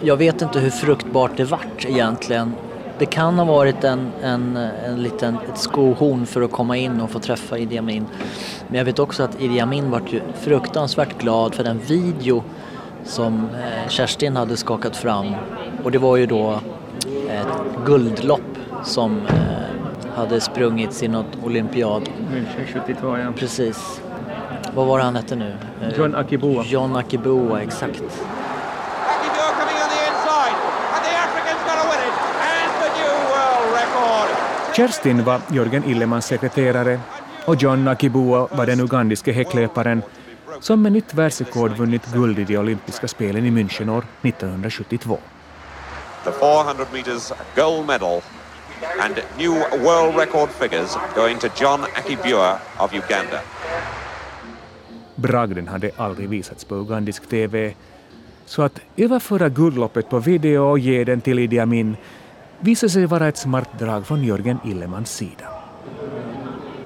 jag 0.00 0.16
vet 0.16 0.42
inte 0.42 0.58
hur 0.58 0.70
fruktbart 0.70 1.36
det 1.36 1.44
vart 1.44 1.84
egentligen. 1.84 2.52
Det 2.98 3.06
kan 3.06 3.38
ha 3.38 3.44
varit 3.44 3.84
en, 3.84 4.12
en, 4.22 4.56
en 4.56 5.02
liten, 5.02 5.36
ett 5.52 5.58
skohorn 5.58 6.26
för 6.26 6.42
att 6.42 6.52
komma 6.52 6.76
in 6.76 7.00
och 7.00 7.10
få 7.10 7.18
träffa 7.18 7.58
Idi 7.58 7.78
Amin. 7.78 8.06
Men 8.68 8.78
jag 8.78 8.84
vet 8.84 8.98
också 8.98 9.22
att 9.22 9.40
Idi 9.40 9.60
Amin 9.60 9.90
vart 9.90 10.12
ju 10.12 10.20
fruktansvärt 10.40 11.18
glad 11.18 11.54
för 11.54 11.64
den 11.64 11.78
video 11.78 12.44
som 13.04 13.48
eh, 13.54 13.88
Kerstin 13.88 14.36
hade 14.36 14.56
skakat 14.56 14.96
fram. 14.96 15.34
Och 15.84 15.90
det 15.90 15.98
var 15.98 16.16
ju 16.16 16.26
då 16.26 16.60
ett 17.30 17.86
guldlopp 17.86 18.40
som 18.84 19.26
eh, 19.26 20.16
hade 20.16 20.40
sprungits 20.40 21.02
i 21.02 21.08
något 21.08 21.36
olympiad. 21.42 22.02
München 22.32 22.66
72, 22.72 23.18
ja. 23.18 23.32
Precis. 23.36 24.00
Vad 24.74 24.86
var 24.86 24.98
det 24.98 25.04
han 25.04 25.16
hette 25.16 25.36
nu? 25.36 25.56
Eh, 25.82 25.88
John 25.98 26.14
Akiboa. 26.14 26.64
John 26.64 26.96
Akiboa, 26.96 27.62
exakt. 27.62 28.02
Kerstin 34.76 35.24
var 35.24 35.40
Jörgen 35.52 35.84
Illemans 35.84 36.26
sekreterare 36.26 37.00
och 37.44 37.62
John 37.62 37.88
Akiboa 37.88 38.48
var 38.50 38.66
den 38.66 38.80
ugandiske 38.80 39.32
häcklöparen 39.32 40.02
som 40.60 40.82
med 40.82 40.92
nytt 40.92 41.14
världsrekord 41.14 41.76
vunnit 41.76 42.12
guld 42.12 42.38
i 42.38 42.44
de 42.44 42.58
olympiska 42.58 43.08
spelen 43.08 43.46
i 43.46 43.50
München 43.50 43.88
år 43.90 44.04
1972. 44.22 45.18
The 46.24 46.32
400 46.32 46.86
meters 46.92 47.32
gold 47.56 47.86
medal 47.86 48.22
and 49.00 49.14
new 49.38 49.52
world 49.84 50.16
record 50.16 50.48
figures 50.48 50.96
going 51.14 51.38
to 51.38 51.48
John 51.60 51.80
Akibua 51.80 52.58
of 52.78 52.92
Uganda. 52.94 53.40
Bragden 55.14 55.68
hade 55.68 55.90
aldrig 55.96 56.28
visats 56.28 56.64
på 56.64 56.74
ugandisk 56.74 57.28
TV, 57.28 57.74
så 58.46 58.62
att 58.62 58.80
överföra 58.96 59.48
guldloppet 59.48 60.10
på 60.10 60.18
video 60.18 60.70
och 60.70 60.78
ge 60.78 61.04
den 61.04 61.20
till 61.20 61.38
Idi 61.38 61.58
Amin 61.58 61.96
visade 62.60 62.90
sig 62.90 63.06
vara 63.06 63.28
ett 63.28 63.36
smart 63.36 63.78
drag 63.78 64.06
från 64.06 64.24
Jörgen 64.24 64.58
Illemans 64.64 65.16
sida. 65.16 65.53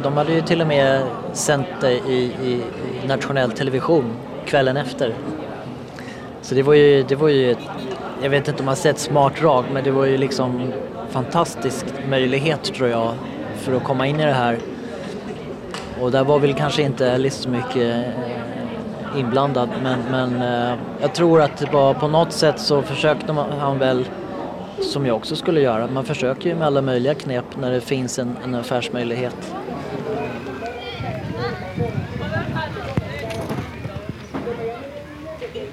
De 0.03 0.17
hade 0.17 0.33
ju 0.33 0.43
till 0.43 0.61
och 0.61 0.67
med 0.67 1.03
sänt 1.33 1.67
det 1.81 1.93
i, 1.93 2.33
i, 2.43 2.63
i 3.05 3.07
nationell 3.07 3.51
television 3.51 4.17
kvällen 4.47 4.77
efter. 4.77 5.15
Så 6.43 6.55
det 6.55 6.63
var 6.63 6.75
ju, 6.75 7.03
det 7.03 7.15
var 7.15 7.29
ju 7.29 7.51
ett, 7.51 7.59
jag 8.23 8.31
vet 8.31 8.49
inte 8.49 8.61
om 8.61 8.67
man 8.67 8.77
sett 8.77 8.99
smart 8.99 9.33
drag, 9.41 9.65
men 9.73 9.85
det 9.85 9.91
var 9.91 10.05
ju 10.05 10.19
liksom 10.19 10.73
fantastisk 11.11 11.85
möjlighet 12.09 12.65
tror 12.65 12.89
jag 12.89 13.15
för 13.57 13.77
att 13.77 13.85
komma 13.85 14.07
in 14.07 14.21
i 14.21 14.25
det 14.25 14.33
här. 14.33 14.59
Och 16.01 16.11
där 16.11 16.25
var 16.25 16.39
väl 16.39 16.55
kanske 16.55 16.83
inte 16.83 17.15
Alice 17.15 17.43
så 17.43 17.49
mycket 17.49 17.77
eh, 17.77 19.21
inblandad 19.21 19.69
men, 19.83 19.99
men 20.11 20.43
eh, 20.43 20.79
jag 21.01 21.15
tror 21.15 21.41
att 21.41 21.57
det 21.57 21.73
var 21.73 21.95
på 21.95 22.09
något 22.09 22.33
sätt 22.33 22.61
så 22.61 22.83
försökte 22.83 23.33
man, 23.33 23.53
han 23.59 23.79
väl, 23.79 24.05
som 24.81 25.07
jag 25.07 25.17
också 25.17 25.37
skulle 25.37 25.61
göra, 25.61 25.87
man 25.87 26.05
försöker 26.05 26.49
ju 26.49 26.55
med 26.55 26.67
alla 26.67 26.83
möjliga 26.83 27.15
knep 27.15 27.45
när 27.61 27.71
det 27.71 27.81
finns 27.81 28.19
en, 28.19 28.37
en 28.45 28.55
affärsmöjlighet. 28.55 29.55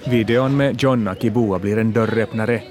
Videon 0.08 0.58
med 0.58 0.82
John 0.82 1.10
Kibua 1.20 1.60
blir 1.60 1.78
en 1.78 1.92
dörröppnare. 1.92 2.62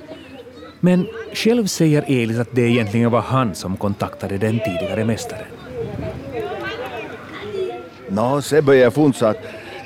Men 0.81 1.07
själv 1.33 1.67
säger 1.67 2.05
Elis 2.07 2.39
att 2.39 2.49
det 2.53 2.63
egentligen 2.63 3.11
var 3.11 3.21
han 3.21 3.55
som 3.55 3.77
kontaktade 3.77 4.39
den 4.39 4.59
tidigare 4.59 5.05
mästaren. 5.05 5.47
Nå, 8.09 8.43
se 8.43 8.63
börjar 8.63 8.83
jag 8.83 8.95
att 9.23 9.37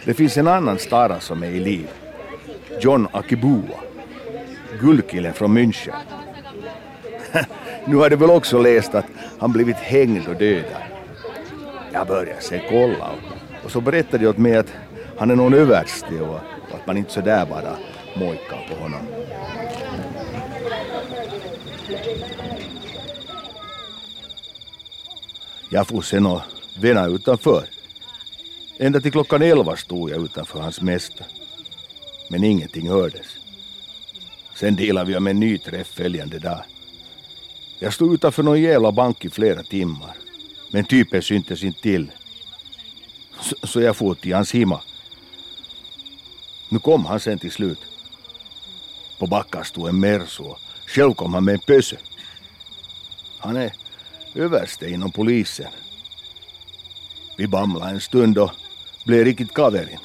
det 0.05 0.15
finns 0.15 0.37
en 0.37 0.49
annan 0.49 0.79
stara 0.79 1.21
som 1.21 1.43
är 1.43 1.51
i 1.51 1.61
liv. 1.61 1.89
John 2.81 3.09
Akibua. 3.13 3.79
Guldkillen 4.81 5.33
från 5.33 5.59
München. 5.59 5.95
nu 7.85 7.97
har 7.97 8.11
du 8.11 8.17
väl 8.17 8.31
också 8.31 8.63
läst 8.63 8.95
att 8.95 9.07
han 9.39 9.53
blivit 9.53 9.77
hängd 9.77 10.29
och 10.29 10.37
dödad. 10.37 10.83
Jag 11.93 12.07
började 12.07 12.41
se 12.41 12.61
kolla 12.69 13.11
och, 13.11 13.65
och 13.65 13.71
så 13.71 13.81
berättade 13.81 14.25
de 14.25 14.29
åt 14.29 14.39
mig 14.39 14.57
att 14.57 14.73
han 15.17 15.31
är 15.31 15.37
någon 15.37 15.55
överste 15.55 16.21
och, 16.21 16.41
och 16.71 16.75
att 16.75 16.87
man 16.87 16.97
inte 16.97 17.13
sådär 17.13 17.47
bara 17.47 17.77
mojkar 18.17 18.69
på 18.69 18.75
honom. 18.75 19.07
Jag 25.71 25.87
får 25.87 26.03
sen 26.03 26.27
och 26.27 26.41
vänna 26.81 27.07
utanför. 27.07 27.65
Ända 28.79 29.01
till 29.01 29.13
klockan 29.13 29.43
elva 29.43 29.77
stod 29.77 30.11
jag 30.11 30.25
utanför 30.25 30.61
hans 30.61 30.81
mästa. 30.81 31.25
Men 32.31 32.45
ingenting 32.45 32.89
hördes. 32.89 33.27
Sen 34.55 34.77
delade 34.77 35.11
vi 35.11 35.17
om 35.17 35.27
en 35.27 35.41
ny 35.41 35.59
träff 35.59 35.87
följande 35.87 36.39
dag. 36.39 36.61
Jag 37.79 37.95
stod 37.95 38.15
utanför 38.15 38.43
någon 38.43 38.61
jävla 38.61 38.93
bank 38.93 39.25
i 39.25 39.31
flera 39.31 39.63
timmar. 39.63 40.17
Men 40.71 40.85
typen 40.85 41.23
syntes 41.23 41.63
inte 41.63 41.81
till. 41.81 42.11
Så, 43.41 43.67
så 43.67 43.81
jag 43.81 43.97
for 43.97 44.15
till 44.15 44.35
hans 44.35 44.55
himma. 44.55 44.81
Nu 46.69 46.79
kom 46.79 47.07
han 47.07 47.21
sen 47.21 47.39
till 47.39 47.53
slut. 47.53 47.79
På 49.19 49.27
backen 49.27 49.65
stod 49.65 49.89
en 49.89 50.01
merso 50.01 50.45
och 50.45 50.59
själv 50.87 51.15
kom 51.15 51.35
han 51.35 51.45
med 51.45 51.55
en 51.55 51.61
pöse. 51.61 51.97
Han 53.39 53.57
är 53.57 53.73
överste 54.35 54.91
inom 54.91 55.13
polisen. 55.13 55.73
Vi 57.37 57.47
bamlade 57.47 57.91
en 57.91 58.01
stund 58.01 58.39
och 58.39 58.51
blev 59.07 59.25
riktigt 59.25 59.55
kaverin. 59.55 59.99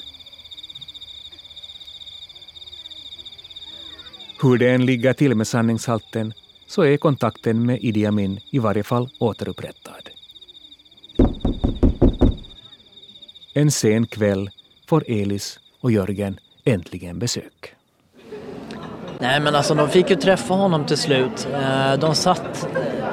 Hur 4.42 4.58
det 4.58 4.72
än 4.72 4.86
ligger 4.86 5.14
till 5.14 5.36
med 5.36 5.48
sanningshalten 5.48 6.34
så 6.68 6.82
är 6.82 6.98
kontakten 6.98 7.66
med 7.66 7.84
Idi 7.84 8.06
Amin 8.06 8.40
i 8.52 8.60
varje 8.60 8.84
fall 8.84 9.10
återupprättad. 9.20 10.10
En 13.54 13.72
sen 13.72 14.08
kväll 14.08 14.50
får 14.88 15.04
Elis 15.08 15.60
och 15.82 15.92
Jörgen 15.92 16.40
äntligen 16.64 17.20
besök. 17.20 17.76
Nej 19.20 19.40
men 19.40 19.56
alltså 19.56 19.76
de 19.76 19.90
fick 19.90 20.10
ju 20.10 20.16
träffa 20.16 20.54
honom 20.54 20.86
till 20.86 20.98
slut. 20.98 21.48
Eh, 21.54 21.94
de 22.00 22.16
satt 22.16 22.68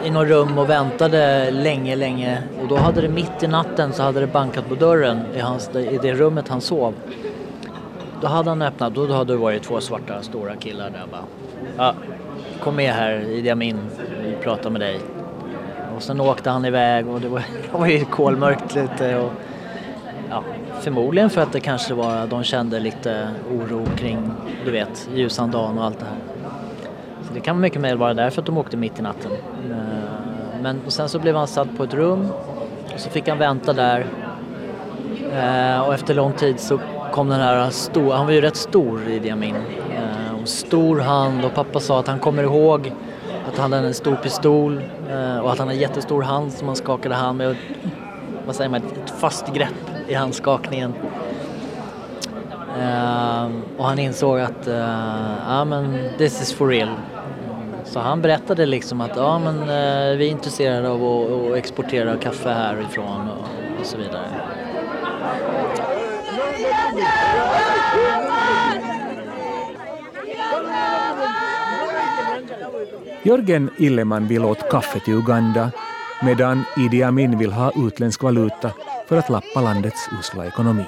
i 0.05 0.11
något 0.11 0.29
rum 0.29 0.59
och 0.59 0.71
väntade 0.71 1.51
länge, 1.51 1.97
länge 1.97 2.43
och 2.63 2.69
då 2.69 2.77
hade 2.77 3.01
det 3.01 3.09
mitt 3.09 3.43
i 3.43 3.47
natten 3.47 3.93
så 3.93 4.03
hade 4.03 4.21
det 4.21 4.27
bankat 4.27 4.69
på 4.69 4.75
dörren 4.75 5.21
i, 5.37 5.41
hans, 5.41 5.71
i 5.75 5.99
det 6.03 6.15
rummet 6.15 6.49
han 6.49 6.61
sov. 6.61 6.95
Då 8.21 8.27
hade 8.27 8.51
han 8.51 8.63
öppnat 8.63 8.99
och 8.99 9.09
då 9.09 9.15
hade 9.15 9.33
det 9.33 9.37
varit 9.37 9.63
två 9.63 9.81
svarta 9.81 10.23
stora 10.23 10.57
killar 10.57 10.91
där 10.91 11.05
bara. 11.11 11.25
Ja, 11.77 11.95
kom 12.63 12.77
med 12.77 12.95
här 12.95 13.21
Idi 13.31 13.51
Amin, 13.51 13.79
vi 14.25 14.37
pratar 14.43 14.71
med 14.71 14.81
dig. 14.81 15.01
Och 15.97 16.03
sen 16.03 16.21
åkte 16.21 16.51
han 16.51 16.65
iväg 16.65 17.09
och 17.09 17.21
det 17.21 17.29
var, 17.29 17.43
det 17.73 17.79
var 17.79 17.87
ju 17.87 18.05
kolmörkt 18.05 18.75
lite 18.75 19.17
och 19.17 19.33
ja, 20.31 20.43
förmodligen 20.81 21.31
för 21.31 21.41
att 21.41 21.53
det 21.53 21.61
kanske 21.61 21.95
var, 21.95 22.27
de 22.27 22.43
kände 22.43 22.81
lite 22.81 23.29
oro 23.51 23.87
kring, 23.97 24.31
du 24.65 24.71
vet, 24.71 25.09
ljusan 25.15 25.51
dagen 25.51 25.79
och 25.79 25.85
allt 25.85 25.99
det 25.99 26.05
här. 26.05 26.19
Så 27.29 27.35
det 27.35 27.41
kan 27.41 27.61
mycket 27.61 27.81
väl 27.81 27.99
vara 27.99 28.15
därför 28.15 28.43
att 28.43 28.47
de 28.47 28.59
åkte 28.59 28.77
mitt 28.77 28.99
i 28.99 29.03
natten. 29.03 29.33
Eh, 29.71 30.61
men 30.63 30.81
sen 30.87 31.09
så 31.09 31.19
blev 31.19 31.37
han 31.37 31.47
satt 31.47 31.77
på 31.77 31.85
ett 31.85 31.95
rum 31.95 32.29
och 32.95 33.01
så 33.01 33.11
fick 33.11 33.29
han 33.29 33.39
vänta 33.39 33.73
där. 33.73 34.07
Eh, 35.33 35.81
och 35.81 35.95
efter 35.95 36.15
lång 36.15 36.33
tid 36.33 36.61
så 36.61 36.81
kom 37.13 37.29
den 37.29 37.41
här 37.41 37.71
stora, 37.71 38.17
han 38.17 38.27
var 38.27 38.33
ju 38.33 38.41
rätt 38.41 38.57
stor 38.57 39.09
Idi 39.09 39.31
Amin. 39.31 39.57
Eh, 39.57 40.43
och 40.43 40.49
stor 40.49 41.01
hand 41.01 41.45
och 41.45 41.55
pappa 41.55 41.81
sa 41.81 42.01
att 42.01 42.07
han 42.07 42.19
kommer 42.19 42.43
ihåg 42.43 42.93
att 43.49 43.59
han 43.59 43.73
hade 43.73 43.87
en 43.87 43.95
stor 43.95 44.17
pistol 44.17 44.83
och 45.43 45.53
att 45.53 45.59
han 45.59 45.69
hade 45.69 45.73
en 45.73 45.79
jättestor 45.81 46.23
hand 46.23 46.53
som 46.53 46.67
han 46.67 46.77
skakade 46.77 47.15
hand 47.15 47.39
med. 47.39 47.57
Vad 48.47 48.57
säger 48.57 48.71
man, 48.71 48.81
ett 48.81 49.11
fast 49.21 49.55
grepp 49.55 49.90
i 50.11 50.15
handskakningen. 50.15 50.95
Ehm, 52.79 53.63
och 53.79 53.85
han 53.85 53.99
insåg 53.99 54.41
att 54.41 54.69
uh, 54.69 54.75
ja, 55.49 55.65
men 55.65 55.99
this 56.19 56.43
is 56.43 56.53
for 56.53 56.69
real. 56.69 56.89
Så 57.85 58.01
han 58.01 58.23
berättade 58.23 58.67
liksom 58.67 59.01
att 59.01 59.17
ja, 59.17 59.39
men, 59.39 59.61
eh, 59.61 60.17
vi 60.17 60.27
är 60.27 60.31
intresserade 60.31 60.89
av 60.89 61.05
att, 61.05 61.31
att 61.31 61.57
exportera 61.57 62.17
kaffe 62.17 62.49
härifrån 62.49 63.29
och, 63.29 63.81
och 63.81 63.87
så 63.87 63.97
vidare. 63.97 64.27
Jörgen 73.23 73.71
Illeman 73.79 74.27
vill 74.27 74.45
åt 74.45 74.71
kaffe 74.71 75.01
till 75.01 75.15
Uganda 75.15 75.71
medan 76.23 76.65
Idi 76.77 77.03
Amin 77.03 77.39
vill 77.39 77.53
ha 77.53 77.73
utländsk 77.77 78.23
valuta 78.23 78.71
för 79.11 79.17
att 79.17 79.31
lappa 79.31 79.61
landets 79.61 80.09
usla 80.19 80.47
ekonomi. 80.47 80.85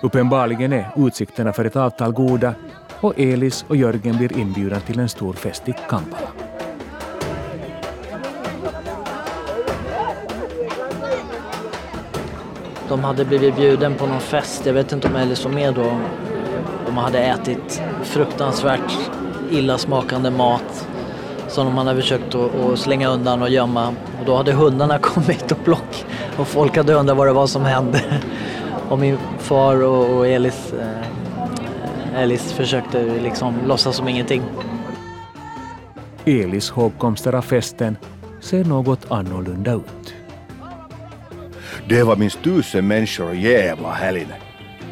Uppenbarligen 0.00 0.72
är 0.72 0.90
utsikterna 0.96 1.52
för 1.52 1.64
ett 1.64 1.76
avtal 1.76 2.12
goda 2.12 2.54
och 3.00 3.18
Elis 3.18 3.64
och 3.68 3.76
Jörgen 3.76 4.16
blir 4.16 4.38
inbjudna 4.38 4.80
till 4.80 4.98
en 4.98 5.08
stor 5.08 5.32
fest 5.32 5.68
i 5.68 5.74
Kampala. 5.88 6.28
De 12.88 13.04
hade 13.04 13.24
blivit 13.24 13.56
bjuden 13.56 13.94
på 13.94 14.06
någon 14.06 14.20
fest, 14.20 14.66
jag 14.66 14.74
vet 14.74 14.92
inte 14.92 15.08
om 15.08 15.16
Elis 15.16 15.44
var 15.44 15.52
med 15.52 15.74
då. 15.74 16.00
De 16.86 16.96
hade 16.96 17.18
ätit 17.18 17.82
fruktansvärt 18.02 18.92
illasmakande 19.50 20.30
mat 20.30 20.88
som 21.48 21.66
de 21.66 21.76
hade 21.76 22.00
försökt 22.00 22.34
att 22.34 22.78
slänga 22.78 23.08
undan 23.08 23.42
och 23.42 23.50
gömma. 23.50 23.88
Och 23.88 24.26
då 24.26 24.36
hade 24.36 24.52
hundarna 24.52 24.98
kommit 25.02 25.52
och 25.52 25.64
plock 25.64 26.04
och 26.38 26.48
folk 26.48 26.76
hade 26.76 26.94
undrat 26.94 27.16
vad 27.16 27.26
det 27.26 27.32
var 27.32 27.46
som 27.46 27.64
hände. 27.64 28.22
Och 28.88 28.98
min 28.98 29.18
far 29.38 29.82
och, 29.82 30.26
Elis, 30.26 30.72
eh, 30.72 32.22
Elis 32.22 32.52
försökte 32.52 33.04
liksom 33.22 33.54
låtsas 33.66 33.96
som 33.96 34.08
ingenting. 34.08 34.42
Elis 36.24 36.70
hågkomster 36.70 37.32
av 37.32 37.42
festen 37.42 37.96
ser 38.40 38.64
något 38.64 39.10
annorlunda 39.10 39.72
ut. 39.72 40.14
Det 41.88 42.02
var 42.02 42.16
minst 42.16 42.42
tusen 42.42 42.86
människor 42.86 43.28
och 43.28 43.34
jävla 43.34 43.92
helgen. 43.92 44.28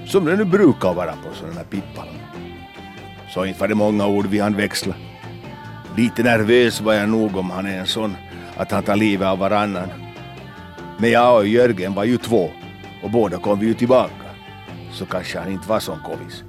Som 0.06 0.24
det 0.24 0.36
nu 0.36 0.44
brukar 0.44 0.94
vara 0.94 1.12
på 1.12 1.34
sådana 1.34 1.56
här 1.56 1.64
pippar. 1.64 2.08
Så 3.34 3.44
inte 3.44 3.60
var 3.60 3.68
det 3.68 3.74
många 3.74 4.06
ord 4.06 4.26
vi 4.26 4.38
hann 4.38 4.56
växla. 4.56 4.94
Lite 5.96 6.22
nervös 6.22 6.80
var 6.80 6.92
jag 6.92 7.08
nog 7.08 7.36
om 7.36 7.50
han 7.50 7.66
är 7.66 7.78
en 7.78 7.86
sån 7.86 8.16
att 8.56 8.70
han 8.70 8.82
tar 8.82 8.96
livet 8.96 9.28
av 9.28 9.38
varannan. 9.38 10.05
Men 10.98 11.10
jag 11.10 11.36
och 11.36 11.46
Jörgen 11.46 11.94
var 11.94 12.04
ju 12.04 12.16
två 12.16 12.50
och 13.02 13.10
båda 13.10 13.38
kom 13.38 13.60
vi 13.60 13.66
ju 13.66 13.74
tillbaka. 13.74 14.12
Så 14.92 15.06
kanske 15.06 15.38
han 15.38 15.52
inte 15.52 15.68
var 15.68 15.80
sån 15.80 15.98
kovis. 16.04 16.44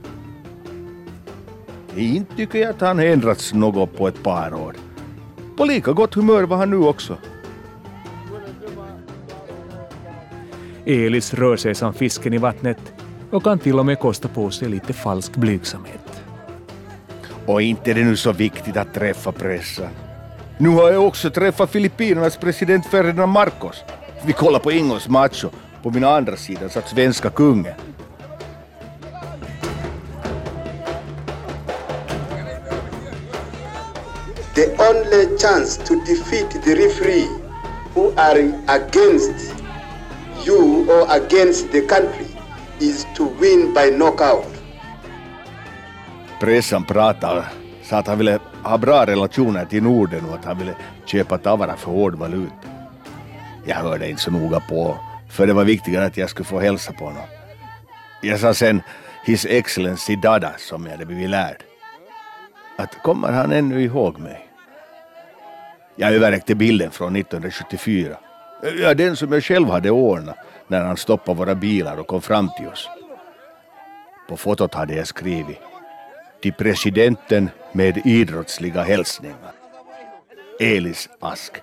Inte 1.96 2.36
tycker 2.36 2.60
jag 2.60 2.70
att 2.70 2.82
han 2.82 3.00
ändrats 3.00 3.54
något 3.54 3.98
på 3.98 4.08
ett 4.08 4.24
par 4.24 4.54
år. 4.54 4.76
På 5.58 5.66
lika 5.66 5.92
gott 5.92 6.14
humör 6.14 6.44
var 6.44 6.58
han 6.58 6.70
nu 6.70 6.78
också. 6.78 7.18
Elis 10.86 11.34
rör 11.34 11.58
sig 11.58 11.76
som 11.76 11.94
fisken 11.94 12.34
i 12.34 12.38
vattnet 12.38 12.94
och 13.32 13.44
kan 13.44 13.60
till 13.60 13.80
och 13.80 13.86
med 13.86 14.00
kosta 14.00 14.28
på 14.28 14.50
sig 14.52 14.70
lite 14.70 14.94
falsk 14.94 15.36
blygsamhet. 15.36 16.24
Och 17.46 17.62
inte 17.62 17.92
är 17.92 17.96
det 17.96 18.04
nu 18.04 18.16
så 18.16 18.32
viktigt 18.32 18.78
att 18.78 18.94
träffa 18.94 19.32
pressen. 19.32 19.90
Nu 20.58 20.70
har 20.70 20.92
jag 20.92 21.08
också 21.08 21.30
träffat 21.30 21.72
Filippinernas 21.72 22.38
president 22.38 22.86
Ferdinand 22.86 23.32
Marcos. 23.32 23.84
Vi 24.26 24.34
kollar 24.34 24.60
på 24.60 24.72
Ingos 24.72 25.08
match 25.10 25.44
och 25.44 25.54
på 25.84 25.90
min 25.90 26.04
andra 26.04 26.36
sida 26.36 26.70
satt 26.70 26.90
svenska 26.90 27.30
kungen. 27.30 27.74
The 34.56 34.68
only 34.90 35.38
chance 35.38 35.82
to 35.86 35.94
defeat 36.06 36.64
the 36.64 36.76
referee 36.76 37.28
who 37.94 38.12
are 38.16 38.52
against 38.68 39.54
you 40.48 40.86
or 40.90 41.08
against 41.12 41.72
the 41.72 41.82
country 41.82 42.26
is 42.80 43.06
to 43.16 43.30
win 43.40 43.74
by 43.74 43.92
knockout. 43.92 44.48
Pressen 46.40 46.84
pratar 46.84 47.46
sa 47.84 47.98
att 47.98 48.08
han 48.08 48.18
ville 48.18 48.40
ha 48.64 48.78
bra 48.78 49.06
relationer 49.06 49.66
till 49.66 49.84
Norden 49.84 50.26
och 50.30 50.36
att 50.36 50.46
han 50.46 50.58
ville 50.58 50.76
köpa 51.06 51.38
tavara 51.38 51.76
för 51.76 51.92
hård 51.92 52.16
valuta. 52.16 52.77
Jag 53.68 53.76
hörde 53.76 54.10
inte 54.10 54.22
så 54.22 54.32
noga 54.32 54.60
på, 54.60 54.98
för 55.30 55.48
det 55.48 55.54
var 55.54 55.64
viktigare 55.64 56.06
att 56.06 56.18
jag 56.18 56.30
skulle 56.30 56.46
få 56.46 56.60
hälsa 56.60 56.94
på 56.94 57.06
honom. 57.06 57.24
Jag 58.22 58.40
sa 58.40 58.54
sen 58.54 58.82
His 59.26 59.46
Excellency 59.46 60.16
Dada 60.16 60.52
som 60.58 60.86
jag 60.86 60.92
hade 60.92 61.06
blivit 61.06 61.30
lärd. 61.30 61.64
Att 62.78 63.04
kommer 63.04 63.32
han 63.32 63.52
ännu 63.52 63.82
ihåg 63.82 64.20
mig? 64.20 64.50
Jag 65.96 66.14
överräckte 66.14 66.56
bilden 66.56 66.92
från 66.92 67.16
1974. 67.16 68.18
Ja, 68.82 68.94
den 68.94 69.16
som 69.16 69.32
jag 69.32 69.44
själv 69.44 69.70
hade 69.70 69.92
ordnat 69.92 70.38
när 70.68 70.84
han 70.84 70.98
stoppade 70.98 71.38
våra 71.38 71.56
bilar 71.56 71.98
och 71.98 72.08
kom 72.08 72.22
fram 72.22 72.50
till 72.58 72.68
oss. 72.68 72.90
På 74.30 74.38
fotot 74.38 74.74
hade 74.74 74.96
jag 74.96 75.08
skrivit 75.08 75.58
till 76.42 76.54
presidenten 76.54 77.50
med 77.72 78.02
idrottsliga 78.06 78.84
hälsningar. 78.84 79.52
Elis 80.60 81.10
Ask. 81.20 81.54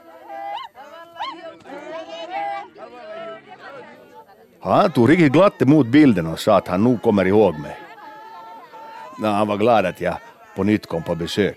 Han 4.64 4.90
tog 4.90 5.10
riktigt 5.10 5.32
glatt 5.32 5.62
emot 5.62 5.86
bilden 5.86 6.26
och 6.26 6.40
sa 6.40 6.56
att 6.56 6.68
han 6.68 6.84
nog 6.84 7.02
kommer 7.02 7.24
ihåg 7.24 7.58
mig. 7.58 7.76
Ja, 9.22 9.30
han 9.30 9.48
var 9.48 9.56
glad 9.56 9.86
att 9.86 10.00
jag 10.00 10.16
på 10.56 10.64
nytt 10.64 10.86
kom 10.86 11.02
på 11.02 11.14
besök. 11.14 11.56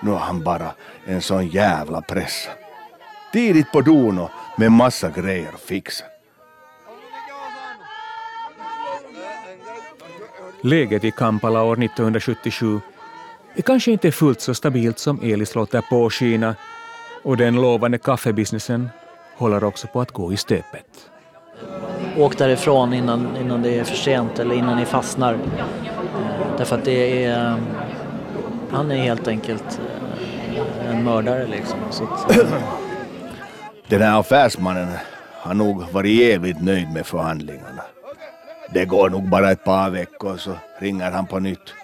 Nu 0.00 0.10
har 0.10 0.18
han 0.18 0.42
bara 0.42 0.70
en 1.04 1.22
sån 1.22 1.46
jävla 1.46 2.00
pressa. 2.00 2.50
Tidigt 3.32 3.72
på 3.72 3.80
dono 3.80 4.30
med 4.56 4.72
massa 4.72 5.10
grejer 5.10 5.48
att 5.54 5.60
fixa. 5.60 6.04
Läget 10.60 11.04
i 11.04 11.10
Kampala 11.10 11.62
år 11.62 11.72
1977 11.72 12.80
är 13.54 13.62
kanske 13.62 13.90
inte 13.92 14.12
fullt 14.12 14.40
så 14.40 14.54
stabilt 14.54 14.98
som 14.98 15.20
Elis 15.22 15.54
låter 15.54 15.80
påskina 15.80 16.54
och 17.22 17.36
den 17.36 17.54
lovande 17.54 17.98
kaffebusinessen 17.98 18.88
håller 19.36 19.64
också 19.64 19.86
på 19.86 20.00
att 20.00 20.10
gå 20.10 20.32
i 20.32 20.36
stöpet. 20.36 21.11
Åk 22.18 22.38
därifrån 22.38 22.94
innan, 22.94 23.36
innan 23.36 23.62
det 23.62 23.78
är 23.78 23.84
för 23.84 23.96
sent 23.96 24.38
eller 24.38 24.54
innan 24.54 24.76
ni 24.76 24.84
fastnar. 24.84 25.38
Därför 26.58 26.78
att 26.78 26.84
det 26.84 27.24
är... 27.24 27.56
Han 28.70 28.90
är 28.90 28.96
helt 28.96 29.28
enkelt 29.28 29.80
en 30.88 31.04
mördare 31.04 31.46
liksom. 31.46 31.78
Så 31.90 32.04
att, 32.04 32.36
Den 33.88 34.02
här 34.02 34.20
affärsmannen 34.20 34.88
har 35.32 35.54
nog 35.54 35.82
varit 35.90 36.20
jävligt 36.20 36.62
nöjd 36.62 36.92
med 36.92 37.06
förhandlingarna. 37.06 37.82
Det 38.74 38.84
går 38.84 39.10
nog 39.10 39.28
bara 39.28 39.50
ett 39.50 39.64
par 39.64 39.90
veckor 39.90 40.36
så 40.36 40.52
ringer 40.78 41.10
han 41.10 41.26
på 41.26 41.38
nytt 41.38 41.74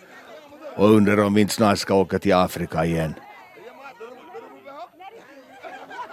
och 0.76 0.90
undrar 0.90 1.24
om 1.24 1.34
vi 1.34 1.40
inte 1.40 1.54
snart 1.54 1.78
ska 1.78 1.94
åka 1.94 2.18
till 2.18 2.34
Afrika 2.34 2.84
igen. 2.84 3.14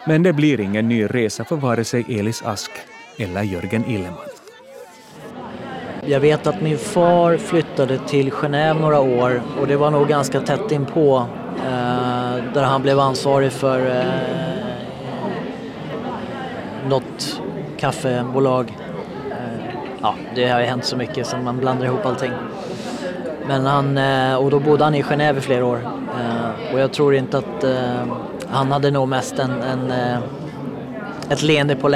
Men 0.08 0.24
det 0.24 0.34
blir 0.34 0.60
ingen 0.60 0.90
ny 0.90 1.06
resa 1.06 1.46
för 1.46 1.56
vare 1.56 1.84
sig 1.84 2.06
Elis 2.20 2.44
Ask 2.46 2.72
eller 3.18 3.42
Jörgen 3.42 3.86
Illeman. 3.86 4.20
Jag 6.06 6.20
vet 6.20 6.48
att 6.48 6.62
min 6.62 6.78
far 6.78 7.38
flyttade 7.38 7.98
till 7.98 8.32
Genève 8.32 8.82
några 8.82 9.00
år 9.00 9.42
och 9.60 9.68
det 9.68 9.76
var 9.76 9.92
nog 9.92 10.08
ganska 10.08 10.42
tätt 10.42 10.72
inpå 10.72 11.26
eh, 11.58 12.44
där 12.54 12.64
han 12.64 12.82
blev 12.82 13.00
ansvarig 13.00 13.52
för 13.52 13.98
eh, 13.98 14.04
något 16.90 17.42
kaffebolag 17.78 18.78
eh, 19.32 19.76
ja, 20.02 20.16
det 20.36 20.50
har 20.50 20.60
ju 20.60 20.66
hänt 20.66 20.86
så 20.86 20.98
mycket 20.98 21.28
så 21.28 21.38
man 21.38 21.58
blandar 21.58 21.86
ihop 21.86 22.06
allting. 22.06 22.32
Men 23.48 23.66
han, 23.66 23.98
eh, 23.98 24.36
och 24.36 24.52
då 24.52 24.60
bodde 24.60 24.84
han 24.84 24.96
i 24.96 25.04
Genève 25.04 25.38
i 25.38 25.42
flera 25.42 25.66
år. 25.66 25.80
Eh, 26.20 26.74
och 26.74 26.80
jag 26.80 26.94
tror 26.94 27.16
inte 27.16 27.38
att 27.38 27.64
eh, 27.64 28.06
han 28.50 28.72
hade 28.72 28.92
nog 28.92 29.08
mest 29.08 29.40
en, 29.40 29.62
en 29.62 29.92
eh, 29.92 30.18
ett 31.30 31.42
leende 31.42 31.76
på 31.76 31.90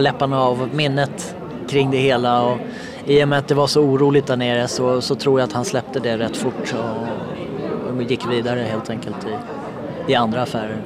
läpparna 0.00 0.42
av 0.42 0.68
minnet 0.74 1.36
kring 1.68 1.90
det 1.90 1.98
hela. 1.98 2.42
Och 2.42 2.58
I 3.06 3.24
och 3.24 3.28
med 3.28 3.38
att 3.38 3.48
det 3.48 3.54
var 3.54 3.66
så 3.66 3.82
oroligt 3.82 4.26
där 4.26 4.36
nere 4.36 4.68
så, 4.68 5.00
så 5.00 5.14
tror 5.14 5.40
jag 5.40 5.46
att 5.46 5.52
han 5.52 5.64
släppte 5.64 6.00
det 6.00 6.18
rätt 6.18 6.36
fort 6.36 6.74
och, 6.74 7.96
och 7.96 8.02
gick 8.02 8.30
vidare 8.30 8.60
helt 8.60 8.90
enkelt 8.90 9.26
i, 9.26 10.12
i 10.12 10.14
andra 10.14 10.42
affärer. 10.42 10.76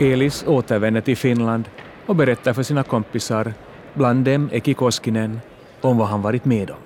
Elis 0.00 0.44
återvänder 0.46 1.00
till 1.00 1.16
Finland 1.16 1.64
och 2.06 2.16
berättar 2.16 2.52
för 2.52 2.62
sina 2.62 2.82
kompisar, 2.82 3.52
bland 3.94 4.24
dem 4.24 4.50
Eki 4.52 4.74
Koskinen, 4.74 5.40
om 5.80 5.98
vad 5.98 6.08
han 6.08 6.22
varit 6.22 6.44
med 6.44 6.70
om. 6.70 6.76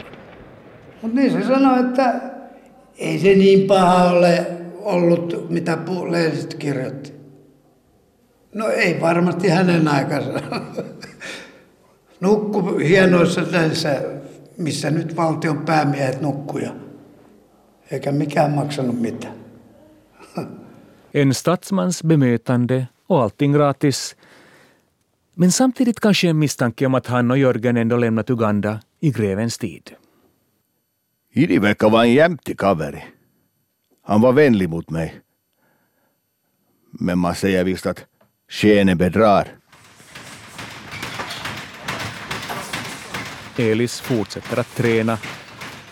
Mutta 1.00 1.16
niin 1.16 1.33
se 1.33 1.46
sanoi, 1.46 1.81
että 1.81 2.20
ei 2.98 3.18
se 3.18 3.35
niin 3.35 3.68
paha 3.68 4.11
ole 4.11 4.60
ollut, 4.85 5.51
mitä 5.51 5.79
lehdiset 6.11 6.55
kirjoitti. 6.55 7.12
No 8.55 8.69
ei 8.69 9.01
varmasti 9.01 9.49
hänen 9.49 9.88
aikansa. 9.88 10.31
Nukku 12.21 12.79
hienoissa 12.79 13.43
näissä, 13.43 14.03
missä 14.57 14.90
nyt 14.90 15.16
valtion 15.16 15.59
päämiehet 15.59 16.21
nukkuja. 16.21 16.75
Eikä 17.90 18.12
mikään 18.12 18.51
maksanut 18.51 19.01
mitään. 19.01 19.35
En 21.14 21.35
statsmans 21.35 22.03
bemötande 22.07 22.88
och 23.09 23.23
allting 23.23 23.55
gratis 23.55 24.16
Men 25.35 25.53
samtidigt 25.53 26.01
kanske 26.01 26.29
en 26.29 26.37
misstanke 26.37 26.87
om 26.87 26.95
att 26.95 27.07
han 27.07 27.31
och 27.31 27.38
Jörgen 27.38 27.77
ändå 27.77 27.97
lämnat 27.97 28.31
Uganda 28.31 28.81
i 29.01 29.11
grevens 29.11 29.59
tid. 29.59 29.90
Idi 31.33 31.59
verkar 31.59 31.90
vara 31.90 32.05
en 32.05 32.12
jämtig 32.12 32.59
kaveri. 32.59 33.03
Han 34.02 34.20
var 34.20 34.32
vänlig 34.32 34.68
mot 34.68 34.90
mig. 34.90 35.20
Men 36.90 37.18
man 37.18 37.34
säger 37.34 37.64
visst 37.64 37.86
att 37.86 38.04
skenet 38.48 38.98
bedrar. 38.98 39.48
Elis 43.56 44.00
fortsätter 44.00 44.60
att 44.60 44.76
träna 44.76 45.18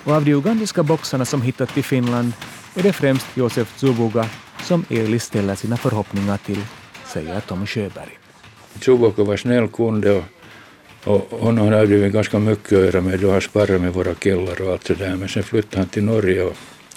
och 0.05 0.13
av 0.13 0.25
de 0.25 0.33
ugandiska 0.33 0.83
boxarna 0.83 1.25
som 1.25 1.43
hittat 1.43 1.75
till 1.75 1.85
Finland 1.85 2.33
är 2.75 2.83
det 2.83 2.93
främst 2.93 3.27
Josef 3.37 3.79
Zubuga 3.79 4.27
som 4.63 4.85
Elis 4.91 5.25
ställer 5.25 5.55
sina 5.55 5.77
förhoppningar 5.77 6.37
till, 6.37 6.65
säger 7.07 7.41
Tom 7.41 7.67
Sjöberg. 7.67 8.19
Zubuga 8.81 9.25
var 9.25 9.37
snäll 9.37 9.69
kunde 9.69 10.13
och, 10.13 10.25
och 11.33 11.41
honom 11.41 11.67
hade 11.67 11.87
vi 11.87 12.11
ganska 12.11 12.39
mycket 12.39 12.73
att 12.73 12.85
göra 12.85 13.01
med. 13.01 13.21
Då 13.21 13.33
han 13.33 13.41
sparrade 13.41 13.79
med 13.79 13.93
våra 13.93 14.15
killar 14.15 14.63
och 14.63 14.73
allt 14.73 14.85
det 14.85 14.95
där. 14.95 15.17
Men 15.17 15.29
sen 15.29 15.43
flyttade 15.43 15.77
han 15.77 15.89
till 15.89 16.05
Norge 16.05 16.43
och 16.43 16.57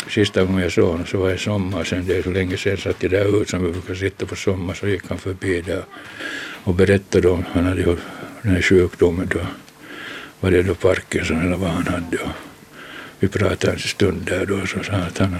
sista 0.09 0.43
gången 0.43 0.63
jag 0.63 0.71
såg 0.71 0.89
honom 0.89 1.05
så 1.05 1.17
var 1.17 1.29
det 1.29 1.37
sommar 1.37 1.83
sen. 1.83 2.05
Det 2.07 2.17
är 2.17 2.23
så 2.23 2.31
länge 2.31 2.57
sedan 2.57 2.77
satt 2.77 3.03
i 3.03 3.07
det 3.07 3.17
där 3.17 3.31
huset 3.31 3.49
som 3.49 3.63
vi 3.63 3.71
brukar 3.71 3.95
sitta 3.95 4.25
på 4.25 4.35
sommar 4.35 4.73
så 4.73 4.87
gick 4.87 5.07
han 5.09 5.17
förbi 5.17 5.61
där 5.61 5.83
och 6.63 6.73
berättade 6.73 7.29
om 7.29 7.45
han 7.51 7.65
hade 7.65 7.81
ju 7.81 7.95
den 8.41 8.51
här 8.51 8.61
sjukdomen 8.61 9.27
då. 9.31 9.39
Var 10.39 10.51
det 10.51 10.63
då 10.63 10.75
Parkinson 10.75 11.41
eller 11.41 11.57
vad 11.57 11.69
han 11.69 11.87
hade. 11.87 12.17
Och 12.17 12.29
vi 13.19 13.27
pratade 13.27 13.73
en 13.73 13.79
stund 13.79 14.21
där 14.21 14.45
då 14.45 14.55
och 14.55 14.69
så 14.69 14.83
sa 14.83 14.91
han 14.91 15.01
att 15.01 15.17
han 15.17 15.35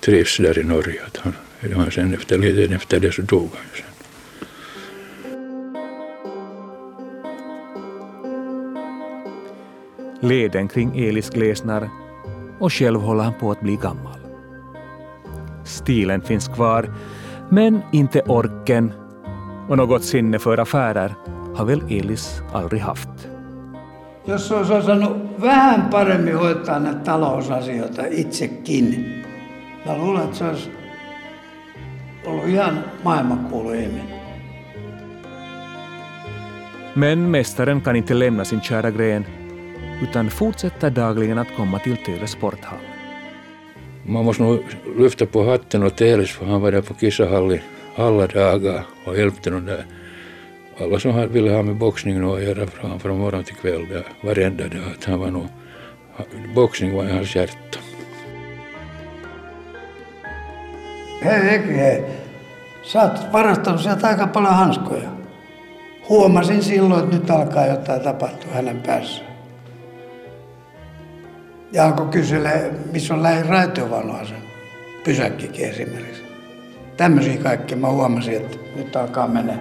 trivs 0.00 0.36
där 0.36 0.58
i 0.58 0.64
Norge. 0.64 1.00
Att 1.06 1.16
han, 1.16 1.32
det 1.60 1.74
var 1.74 1.90
sen 1.90 2.14
efter, 2.14 2.38
lite 2.38 2.74
efter 2.74 3.00
det 3.00 3.12
så 3.12 3.22
dog 3.22 3.50
han 3.54 3.64
ju 3.74 3.82
sen. 3.82 3.86
Leden 10.20 10.68
kring 10.68 10.98
Elis 10.98 11.30
glesnar 11.30 12.05
och 12.58 12.72
själv 12.72 13.00
håller 13.00 13.24
han 13.24 13.34
på 13.34 13.50
att 13.50 13.60
bli 13.60 13.76
gammal. 13.76 14.18
Stilen 15.64 16.20
finns 16.20 16.48
kvar, 16.48 16.90
men 17.50 17.82
inte 17.92 18.20
orken 18.20 18.92
och 19.68 19.76
något 19.76 20.04
sinne 20.04 20.38
för 20.38 20.58
affärer 20.58 21.14
har 21.54 21.64
väl 21.64 21.82
Elis 21.88 22.42
aldrig 22.52 22.80
haft. 22.80 23.28
Jos 24.24 24.50
olisi 24.50 24.72
osannut 24.72 25.16
vähän 25.40 25.90
paremmin 25.90 26.38
hoitaa 26.38 26.78
näitä 26.78 26.98
talousasioita 26.98 28.02
itsekin, 28.10 29.24
mä 29.86 29.98
luulen, 29.98 30.22
että 30.22 30.36
se 30.36 30.44
olisi 30.44 30.70
ollut 32.26 32.46
ihan 32.46 32.84
maailmankuulu 33.04 33.72
ihminen. 33.72 34.16
Men 36.94 37.18
mästaren 37.18 37.80
kan 37.80 37.96
inte 37.96 38.18
lämna 38.18 38.44
sin 38.44 38.60
kära 38.60 38.90
gren 38.90 39.26
utan 40.02 40.30
fortsätter 40.30 40.90
dagligen 40.90 41.38
att 41.38 41.56
komma 41.56 41.78
till 41.78 41.96
Töle 41.96 42.26
sporthall. 42.26 42.78
Man 44.02 44.24
måste 44.24 44.42
nog 44.42 44.60
lyfta 44.98 45.26
på 45.26 45.44
hatten 45.44 45.82
åt 45.82 46.00
Elis 46.00 46.30
för 46.30 46.46
han 46.46 46.60
var 46.60 46.72
där 46.72 46.82
på 46.82 46.94
kissahalli 46.94 47.60
alla 47.96 48.26
dagar 48.26 48.84
och 49.04 49.18
hjälpte 49.18 49.50
dem 49.50 49.66
där. 49.66 49.84
Alla 50.80 50.98
som 50.98 51.28
ville 51.32 51.50
ha 51.50 51.62
med 51.62 51.76
boxningen 51.76 52.24
att 52.24 52.42
göra 52.42 52.66
från, 52.66 53.00
från 53.00 53.18
morgon 53.18 53.44
till 53.44 53.54
kväll, 53.54 53.88
där, 53.88 54.04
varenda 54.20 54.64
dag. 54.64 54.82
Att 54.98 55.04
han 55.04 55.20
var 55.20 55.30
nog, 55.30 55.46
boxning 56.54 56.96
var 56.96 57.04
i 57.04 57.12
hans 57.12 57.36
hjärta. 57.36 57.78
Hei. 61.22 62.04
Sä 62.82 63.02
oot 63.02 63.32
varastanut 63.32 63.80
sieltä 63.80 64.08
aika 64.08 64.26
paljon 64.26 64.54
hanskoja. 64.54 65.08
Huomasin 66.08 66.62
silloin, 66.62 67.04
että 67.04 67.16
nyt 67.16 67.30
alkaa 67.30 67.66
jotain 67.66 68.00
tapahtua 68.00 68.52
hänen 68.52 68.82
päässään. 68.82 69.25
Ja 71.76 71.84
alkoi 71.86 72.06
kysellä, 72.06 72.50
missä 72.92 73.14
on 73.14 73.22
lähin 73.22 73.46
raitiovaunuasen 73.46 74.42
pysäkkikin 75.04 75.68
esimerkiksi. 75.68 76.22
Tämmöisiä 76.96 77.36
kaikki 77.36 77.76
mä 77.76 77.88
huomasin, 77.88 78.36
että 78.36 78.56
nyt 78.76 78.96
alkaa 78.96 79.28
mennä. 79.28 79.58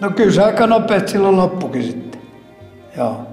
No 0.00 0.10
kyllä 0.10 0.32
se 0.32 0.42
aika 0.42 0.66
nopeasti 0.66 1.10
silloin 1.10 1.36
loppukin 1.36 1.82
sitten. 1.82 2.20
Joo. 2.96 3.26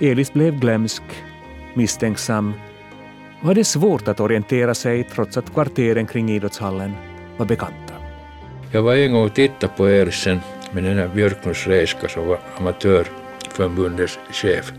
Elis 0.00 0.32
blev 0.32 0.54
glömsk, 0.54 1.02
misstänksam 1.76 2.54
och 3.42 3.48
hade 3.48 3.64
svårt 3.64 4.08
att 4.08 4.20
orientera 4.20 4.74
sig 4.74 5.04
trots 5.04 5.36
att 5.36 5.50
kvarteren 5.50 6.06
kring 6.06 6.30
idrottshallen 6.30 6.96
var 7.36 7.46
bekanta. 7.46 7.94
Jag 8.72 8.82
var 8.82 8.94
en 8.94 9.12
gång 9.12 9.24
och 9.24 9.34
tittade 9.34 9.72
på 9.76 9.86
Elisen 9.86 10.40
med 10.72 10.84
den 10.84 10.98
här 10.98 11.08
Björklunds 11.08 11.66
Reiska 11.66 12.08
som 12.08 12.28
var 12.28 12.38
amatörförbundets 12.58 14.18
chef. 14.30 14.72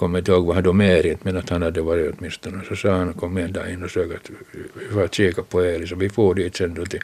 Kommer 0.00 0.18
inte 0.18 0.32
ihåg 0.32 0.46
vad 0.46 0.54
han 0.54 0.64
då 0.64 0.72
mer 0.72 1.16
men 1.22 1.36
att 1.36 1.50
han 1.50 1.62
hade 1.62 1.80
varit 1.82 2.14
åtminstone. 2.18 2.64
Så 2.68 2.76
sa 2.76 2.90
han, 2.90 3.14
kom 3.14 3.36
en 3.36 3.52
dag 3.52 3.70
in 3.72 3.82
och 3.82 3.90
såg 3.90 4.12
att 4.12 4.30
vi 4.52 4.94
får 4.94 5.08
kika 5.08 5.42
på 5.42 5.60
Elis 5.60 5.92
och 5.92 6.02
vi 6.02 6.08
får 6.08 6.34
dit 6.34 6.56
sen 6.56 6.74
då 6.74 6.86
till 6.86 7.00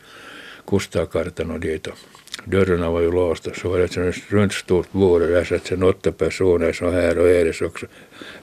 Kustakvarten 0.67 1.51
och 1.51 1.61
dit. 1.61 1.87
Och 1.87 1.99
dörrarna 2.45 2.91
var 2.91 3.01
ju 3.01 3.13
låsta 3.13 3.55
så 3.55 3.69
var 3.69 3.79
det 3.79 3.85
ett 3.85 4.33
runt 4.33 4.53
stort 4.53 4.93
bord 4.93 5.23
och 5.23 5.29
där 5.29 5.45
satt 5.45 5.67
sen 5.67 5.83
åtta 5.83 6.13
personer 6.13 6.73
så 6.73 6.91
här 6.91 7.19
och 7.19 7.29
Elis 7.29 7.61
också. 7.61 7.87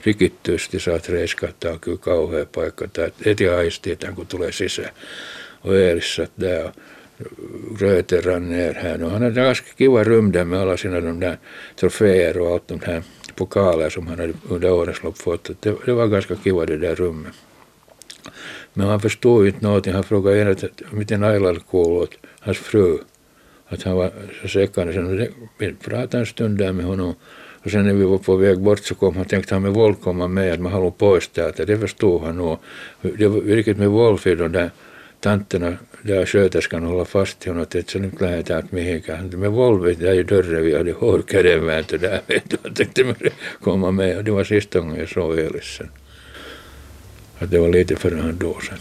Riktigt 0.04 0.44
tyst 0.44 0.82
sa 0.82 0.92
att 0.96 1.10
Reiskatta 1.10 1.72
on 1.72 1.80
kyllä 1.80 1.98
kauhea 1.98 2.46
paikka. 2.46 2.86
Heti 3.26 3.50
aisti, 3.50 3.92
että 3.92 4.12
kun 4.16 4.28
tulee 4.28 4.52
sisään. 4.52 4.92
Och 5.62 5.76
Elis 5.76 6.16
satt 6.16 6.32
där 6.36 6.66
och 6.66 7.82
röten 7.82 8.22
rann 8.22 8.50
ner 8.50 8.74
här. 8.74 8.98
No, 8.98 9.10
han 9.10 9.22
hade 9.22 9.36
ganska 9.36 9.68
kiva 9.78 10.04
rum 10.04 10.32
där 10.32 10.46
med 10.46 10.60
alla 10.60 10.78
sina 10.78 11.02
de 11.02 11.20
där 11.20 11.38
troféer 11.76 12.38
och 12.38 12.52
allt 12.52 12.68
de 12.68 12.80
här 12.86 13.04
pokaler 13.36 13.89
som 13.89 14.08
han 14.08 14.19
hade 14.19 14.34
under 14.50 14.72
årens 14.72 15.04
lopp 15.04 15.17
fått. 15.17 15.50
Det, 15.60 15.76
det 15.86 15.93
var 15.93 16.08
ganska 16.08 16.36
kiva 16.36 16.65
det 16.65 16.78
där 16.78 16.96
rummet. 16.96 17.34
Men 18.74 18.88
han 18.88 19.00
förstod 19.00 19.48
inte 19.48 19.65
någonting. 19.65 19.93
Han 19.93 20.04
frågade 20.04 20.41
en 20.41 20.52
att 20.52 20.63
miten 20.91 21.24
Ailal 21.24 21.60
åt 21.72 22.13
hans 22.39 22.58
fru. 22.58 22.98
Att 23.67 23.84
han 23.84 23.96
var 23.96 24.12
så 24.41 24.48
säkande. 24.48 24.93
Sen 24.93 25.28
vi 25.58 25.74
pratade 25.74 26.17
en 26.17 26.26
stund 26.26 26.58
där 26.58 26.72
med 26.72 26.86
honom. 26.86 27.15
Och 27.63 27.72
sen 27.72 27.86
när 27.86 27.93
vi 27.93 28.04
var 28.04 28.17
på 28.17 28.36
väg 28.36 28.60
bort 28.60 28.80
så 28.80 28.96
kom 28.96 29.15
han 29.15 29.26
tänkte 29.26 29.56
han 29.56 29.62
med 29.62 29.74
våld 29.74 30.02
komma 30.02 30.28
med 30.28 30.54
att 30.54 30.60
man 30.60 30.72
håller 30.72 30.89
på 30.89 30.98
pojstäältä. 30.98 31.65
Det 31.65 31.78
förstod 31.78 32.22
han 32.22 32.38
nog. 32.38 32.58
Det 33.02 33.28
var 33.28 33.41
vilket 33.41 33.78
med 33.78 33.89
Wolf 33.89 34.28
i 34.28 34.36
de 34.36 34.52
där 34.52 34.72
tanterna 35.19 35.78
där 36.04 36.26
sköterskan 36.26 36.84
hålla 36.84 37.06
fast 37.06 37.46
i 37.46 37.50
honom 37.50 37.63
att 37.63 37.96
nu 37.96 38.02
nyt 38.02 38.50
jag 38.50 38.74
mihinkään. 38.74 39.30
Men 39.30 39.52
Volvo, 39.52 39.84
vet 39.84 40.02
jag 40.02 40.16
i 40.16 40.24
dörren 40.24 40.63
vi 40.63 40.78
hade 40.78 40.92
hård 40.92 41.30
kädenvääntö 41.32 41.98
där 41.98 42.22
vet 42.28 42.50
du. 42.50 42.58
Tänkte 42.58 43.04
tänkte 43.04 43.30
komma 43.62 43.92
med 43.92 44.18
och 44.18 44.24
det 44.24 44.32
var 44.32 44.44
sista 44.44 44.80
gången 44.80 45.00
jag 45.00 45.10
såg 45.10 45.39
Elis 45.39 45.63
sen. 45.63 45.89
Att 47.39 47.52
det 47.52 47.60
var 47.60 47.70
lite 47.70 47.96
före 47.96 48.22
han 48.22 48.38
dog 48.38 48.63
sen. 48.63 48.78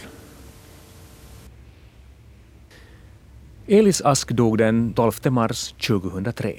Elis 3.67 4.03
Ask 4.05 4.31
dog 4.31 4.59
den 4.59 4.93
12 4.93 5.13
mars 5.31 5.73
2003. 5.73 6.55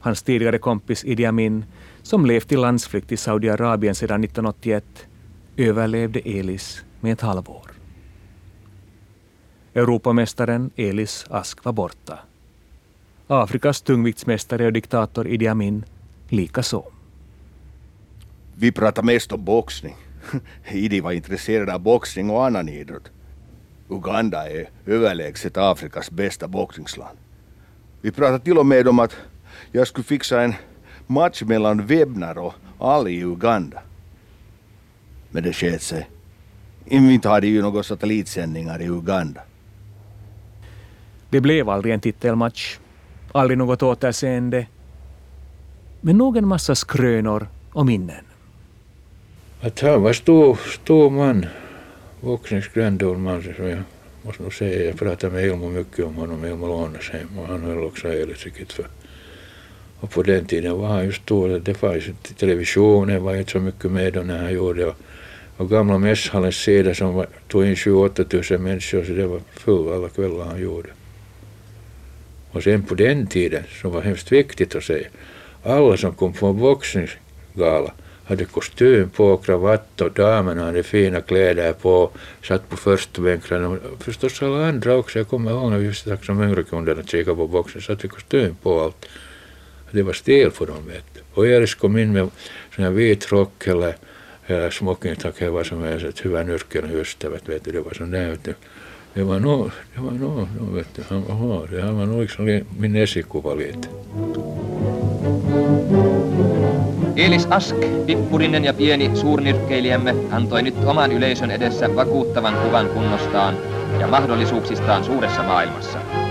Hans 0.00 0.22
tidigare 0.22 0.58
kompis 0.58 1.04
Idi 1.04 1.24
Amin, 1.24 1.64
som 2.02 2.26
levt 2.26 2.52
i 2.52 2.56
landsflykt 2.56 3.12
i 3.12 3.16
Saudiarabien 3.16 3.94
sedan 3.94 4.24
1981, 4.24 4.84
överlevde 5.56 6.20
Elis 6.20 6.84
med 7.00 7.12
ett 7.12 7.20
halvår. 7.20 7.75
Europamästaren 9.76 10.70
Elis 10.76 11.26
Ask 11.30 11.64
var 11.64 11.72
borta. 11.72 12.18
Afrikas 13.26 13.82
tungviktsmästare 13.82 14.66
och 14.66 14.72
diktator 14.72 15.28
Idi 15.28 15.48
Amin 15.48 15.84
likaså. 16.28 16.84
Vi 18.54 18.72
pratar 18.72 19.02
mest 19.02 19.32
om 19.32 19.44
boxning. 19.44 19.96
Idi 20.70 21.00
var 21.00 21.12
intresserad 21.12 21.70
av 21.70 21.80
boxning 21.80 22.30
och 22.30 22.46
annan 22.46 22.68
idrott. 22.68 23.10
Uganda 23.88 24.50
är 24.50 24.68
överlägset 24.86 25.56
Afrikas 25.56 26.10
bästa 26.10 26.48
boxningsland. 26.48 27.18
Vi 28.00 28.10
pratade 28.10 28.44
till 28.44 28.58
och 28.58 28.66
med 28.66 28.88
om 28.88 28.98
att 28.98 29.16
jag 29.72 29.86
skulle 29.86 30.04
fixa 30.04 30.42
en 30.42 30.54
match 31.06 31.42
mellan 31.42 31.86
Webner 31.86 32.38
och 32.38 32.54
Ali 32.78 33.10
i 33.10 33.24
Uganda. 33.24 33.82
Men 35.30 35.42
det 35.42 35.52
sket 35.52 35.82
sig. 35.82 36.08
Inte 36.86 37.28
hade 37.28 37.46
ju 37.46 37.62
några 37.62 37.82
satellitsändningar 37.82 38.82
i 38.82 38.86
Uganda. 38.86 39.40
Det 41.30 41.40
blev 41.40 41.68
aldrig 41.68 41.94
en 41.94 42.00
titelmatch, 42.00 42.78
aldrig 43.32 43.58
något 43.58 43.82
återseende, 43.82 44.66
men 46.00 46.18
nog 46.18 46.36
en 46.36 46.48
massa 46.48 46.74
skrönor 46.74 47.48
och 47.72 47.86
minnen. 47.86 48.24
Att 49.60 49.80
han 49.80 50.02
var 50.02 50.12
stor, 50.12 50.58
stor 50.74 51.10
man, 51.10 51.46
boxningsgrandol 52.20 53.18
man, 53.18 53.42
som 53.56 53.68
jag 53.68 53.82
måste 54.22 54.42
nog 54.42 54.54
säga, 54.54 54.84
jag 54.84 54.98
pratade 54.98 55.32
med 55.32 55.44
Ilmo 55.44 55.68
mycket 55.68 56.04
om 56.04 56.14
honom, 56.14 56.44
Ilmo 56.44 56.66
Lånesheim, 56.66 57.38
och 57.38 57.46
han 57.46 57.62
höll 57.62 57.84
också 57.84 58.08
Elis 58.08 58.46
för. 58.68 58.86
Och 60.00 60.10
på 60.10 60.22
den 60.22 60.44
tiden 60.46 60.78
var 60.78 60.88
han 60.88 61.04
ju 61.04 61.12
stor, 61.12 61.48
det 61.48 61.74
fanns 61.74 62.04
televisionen 62.36 63.22
var 63.22 63.34
inte 63.34 63.52
så 63.52 63.60
mycket 63.60 63.90
med 63.90 64.12
då 64.12 64.20
när 64.20 64.38
han 64.38 64.52
gjorde 64.52 64.84
det. 64.84 64.94
och 65.56 65.70
gamla 65.70 65.98
mässhallens 65.98 66.56
sida 66.56 66.94
som 66.94 67.14
var, 67.14 67.26
tog 67.48 67.66
in 67.66 67.76
28 67.76 68.24
000 68.50 68.60
människor, 68.60 69.04
så 69.04 69.12
det 69.12 69.26
var 69.26 69.40
full 69.54 69.92
alla 69.92 70.08
kvällar 70.08 70.44
han 70.44 70.60
gjorde. 70.60 70.88
Och 72.56 72.62
sen 72.62 72.82
på 72.82 72.94
den 72.94 73.26
tiden, 73.26 73.64
som 73.80 73.90
var 73.90 74.00
hemskt 74.00 74.32
viktigt 74.32 74.74
att 74.74 74.84
säga, 74.84 75.08
alla 75.62 75.96
som 75.96 76.12
kom 76.14 76.32
på 76.32 76.46
en 76.46 76.58
boxningsgala 76.58 77.92
hade 78.24 78.44
kostym 78.44 79.10
på, 79.10 79.36
kravatt 79.36 80.00
och 80.00 80.12
damerna 80.12 80.64
hade 80.64 80.82
fina 80.82 81.20
kläder 81.20 81.72
på, 81.72 82.10
satt 82.42 82.68
på 82.68 82.76
första 82.76 83.22
och 83.22 84.02
förstås 84.02 84.42
alla 84.42 84.68
andra 84.68 84.94
också. 84.96 85.18
Jag 85.18 85.28
kommer 85.28 85.50
ihåg 85.50 85.70
när 85.70 85.78
vi 85.78 85.94
stack 85.94 86.24
som 86.24 86.42
yngre 86.42 86.62
kunder 86.62 86.96
att 87.00 87.10
kika 87.10 87.34
på 87.34 87.46
boxning, 87.46 87.82
satt 87.82 88.04
vi 88.04 88.08
kostym 88.08 88.56
på 88.62 88.80
allt. 88.80 89.06
det 89.90 90.02
var 90.02 90.12
stel 90.12 90.50
för 90.50 90.66
dem. 90.66 90.86
Vet 90.88 91.04
du. 91.14 91.20
Och 91.34 91.46
Elis 91.46 91.74
kom 91.74 91.98
in 91.98 92.12
med 92.12 92.30
sån 92.74 92.84
här 92.84 92.90
vit 92.90 93.32
rock 93.32 93.66
eller, 93.66 93.96
eller 94.46 94.70
smokingtack 94.70 95.40
eller 95.40 95.50
vad 95.50 95.66
som 95.66 95.82
helst, 95.82 96.24
huvudnyrkeln 96.24 96.92
just 96.92 97.20
det, 97.20 97.28
vet 97.28 97.64
du, 97.64 97.72
det 97.72 97.80
var 97.80 97.94
sån 97.94 98.10
där. 98.10 98.30
Vet 98.30 98.44
du. 98.44 98.54
Det 99.16 99.26
var 99.26 99.38
nog, 99.40 99.70
det 99.94 100.00
var 100.04 100.12
nog, 100.12 100.48
nog 100.60 100.74
vet 100.74 100.96
du, 100.96 101.02
han 101.08 101.48
var, 101.48 101.66
det 101.70 101.82
han 101.82 101.98
var 101.98 102.06
nog 102.06 102.20
liksom 102.20 102.60
min 102.78 102.96
esikuva 102.96 103.54
lite. 103.54 103.88
Elis 107.16 107.46
Ask, 107.50 107.76
pippurinen 108.06 108.64
ja 108.64 108.74
pieni 108.74 109.10
suurnyrkkeilijämme, 109.14 110.14
antoi 110.30 110.62
nyt 110.62 110.84
oman 110.84 111.12
yleisön 111.12 111.50
edessä 111.50 111.96
vakuuttavan 111.96 112.54
kuvan 112.64 112.88
kunnostaan 112.88 113.54
ja 114.00 114.06
mahdollisuuksistaan 114.06 115.04
suuressa 115.04 115.42
maailmassa. 115.42 116.25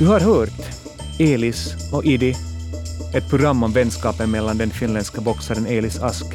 Du 0.00 0.06
har 0.06 0.20
hört 0.20 0.60
Elis 1.18 1.74
och 1.92 2.04
Idi, 2.04 2.34
ett 3.14 3.30
program 3.30 3.62
om 3.62 3.72
vänskapen 3.72 4.30
mellan 4.30 4.58
den 4.58 4.70
finländska 4.70 5.20
boxaren 5.20 5.66
Elis 5.66 6.02
Ask 6.02 6.26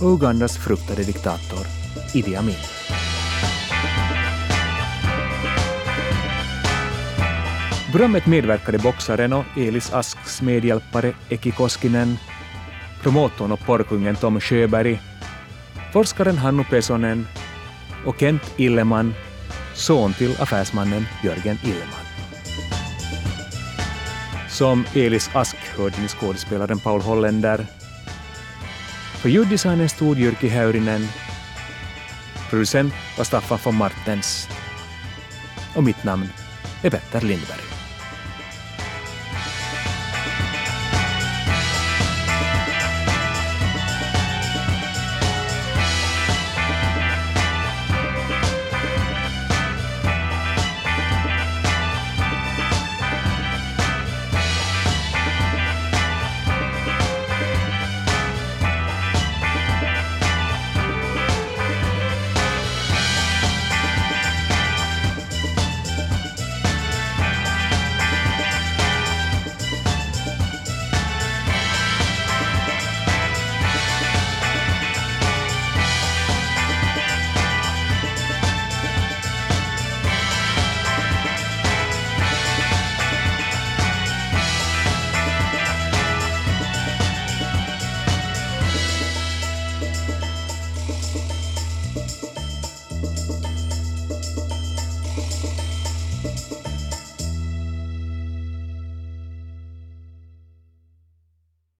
och 0.00 0.12
Ugandas 0.12 0.58
fruktade 0.58 1.02
diktator 1.02 1.66
Idi 2.14 2.36
Amin. 2.36 2.54
Programmet 7.90 8.26
medverkade 8.26 8.78
boxaren 8.78 9.32
och 9.32 9.44
Elis 9.56 9.92
Asks 9.92 10.42
medhjälpare 10.42 11.14
Eki 11.28 11.50
Koskinen, 11.50 12.16
promotorn 13.02 13.52
och 13.52 13.66
porrkungen 13.66 14.16
Tom 14.16 14.40
Sjöberg, 14.40 15.00
forskaren 15.92 16.38
Hannu 16.38 16.64
Pesonen 16.64 17.26
och 18.06 18.20
Kent 18.20 18.42
Illeman, 18.56 19.14
son 19.74 20.12
till 20.12 20.36
affärsmannen 20.40 21.06
Jörgen 21.24 21.58
Illeman. 21.64 21.99
Som 24.50 24.84
Elis 24.94 25.30
Ask 25.32 25.56
hörde 25.56 26.00
ni 26.02 26.08
skådespelaren 26.08 26.78
Paul 26.78 27.00
Holländer. 27.00 27.66
För 29.20 29.28
ljuddesignen 29.28 29.88
stod 29.88 30.18
Jyrki 30.18 30.48
Häyrinen. 30.48 31.08
Producent 32.50 32.94
var 33.18 33.24
Staffan 33.24 33.58
von 33.64 33.74
Martens. 33.74 34.48
Och 35.74 35.84
mitt 35.84 36.04
namn 36.04 36.28
är 36.82 36.90
Petter 36.90 37.20
Lindberg. 37.20 37.79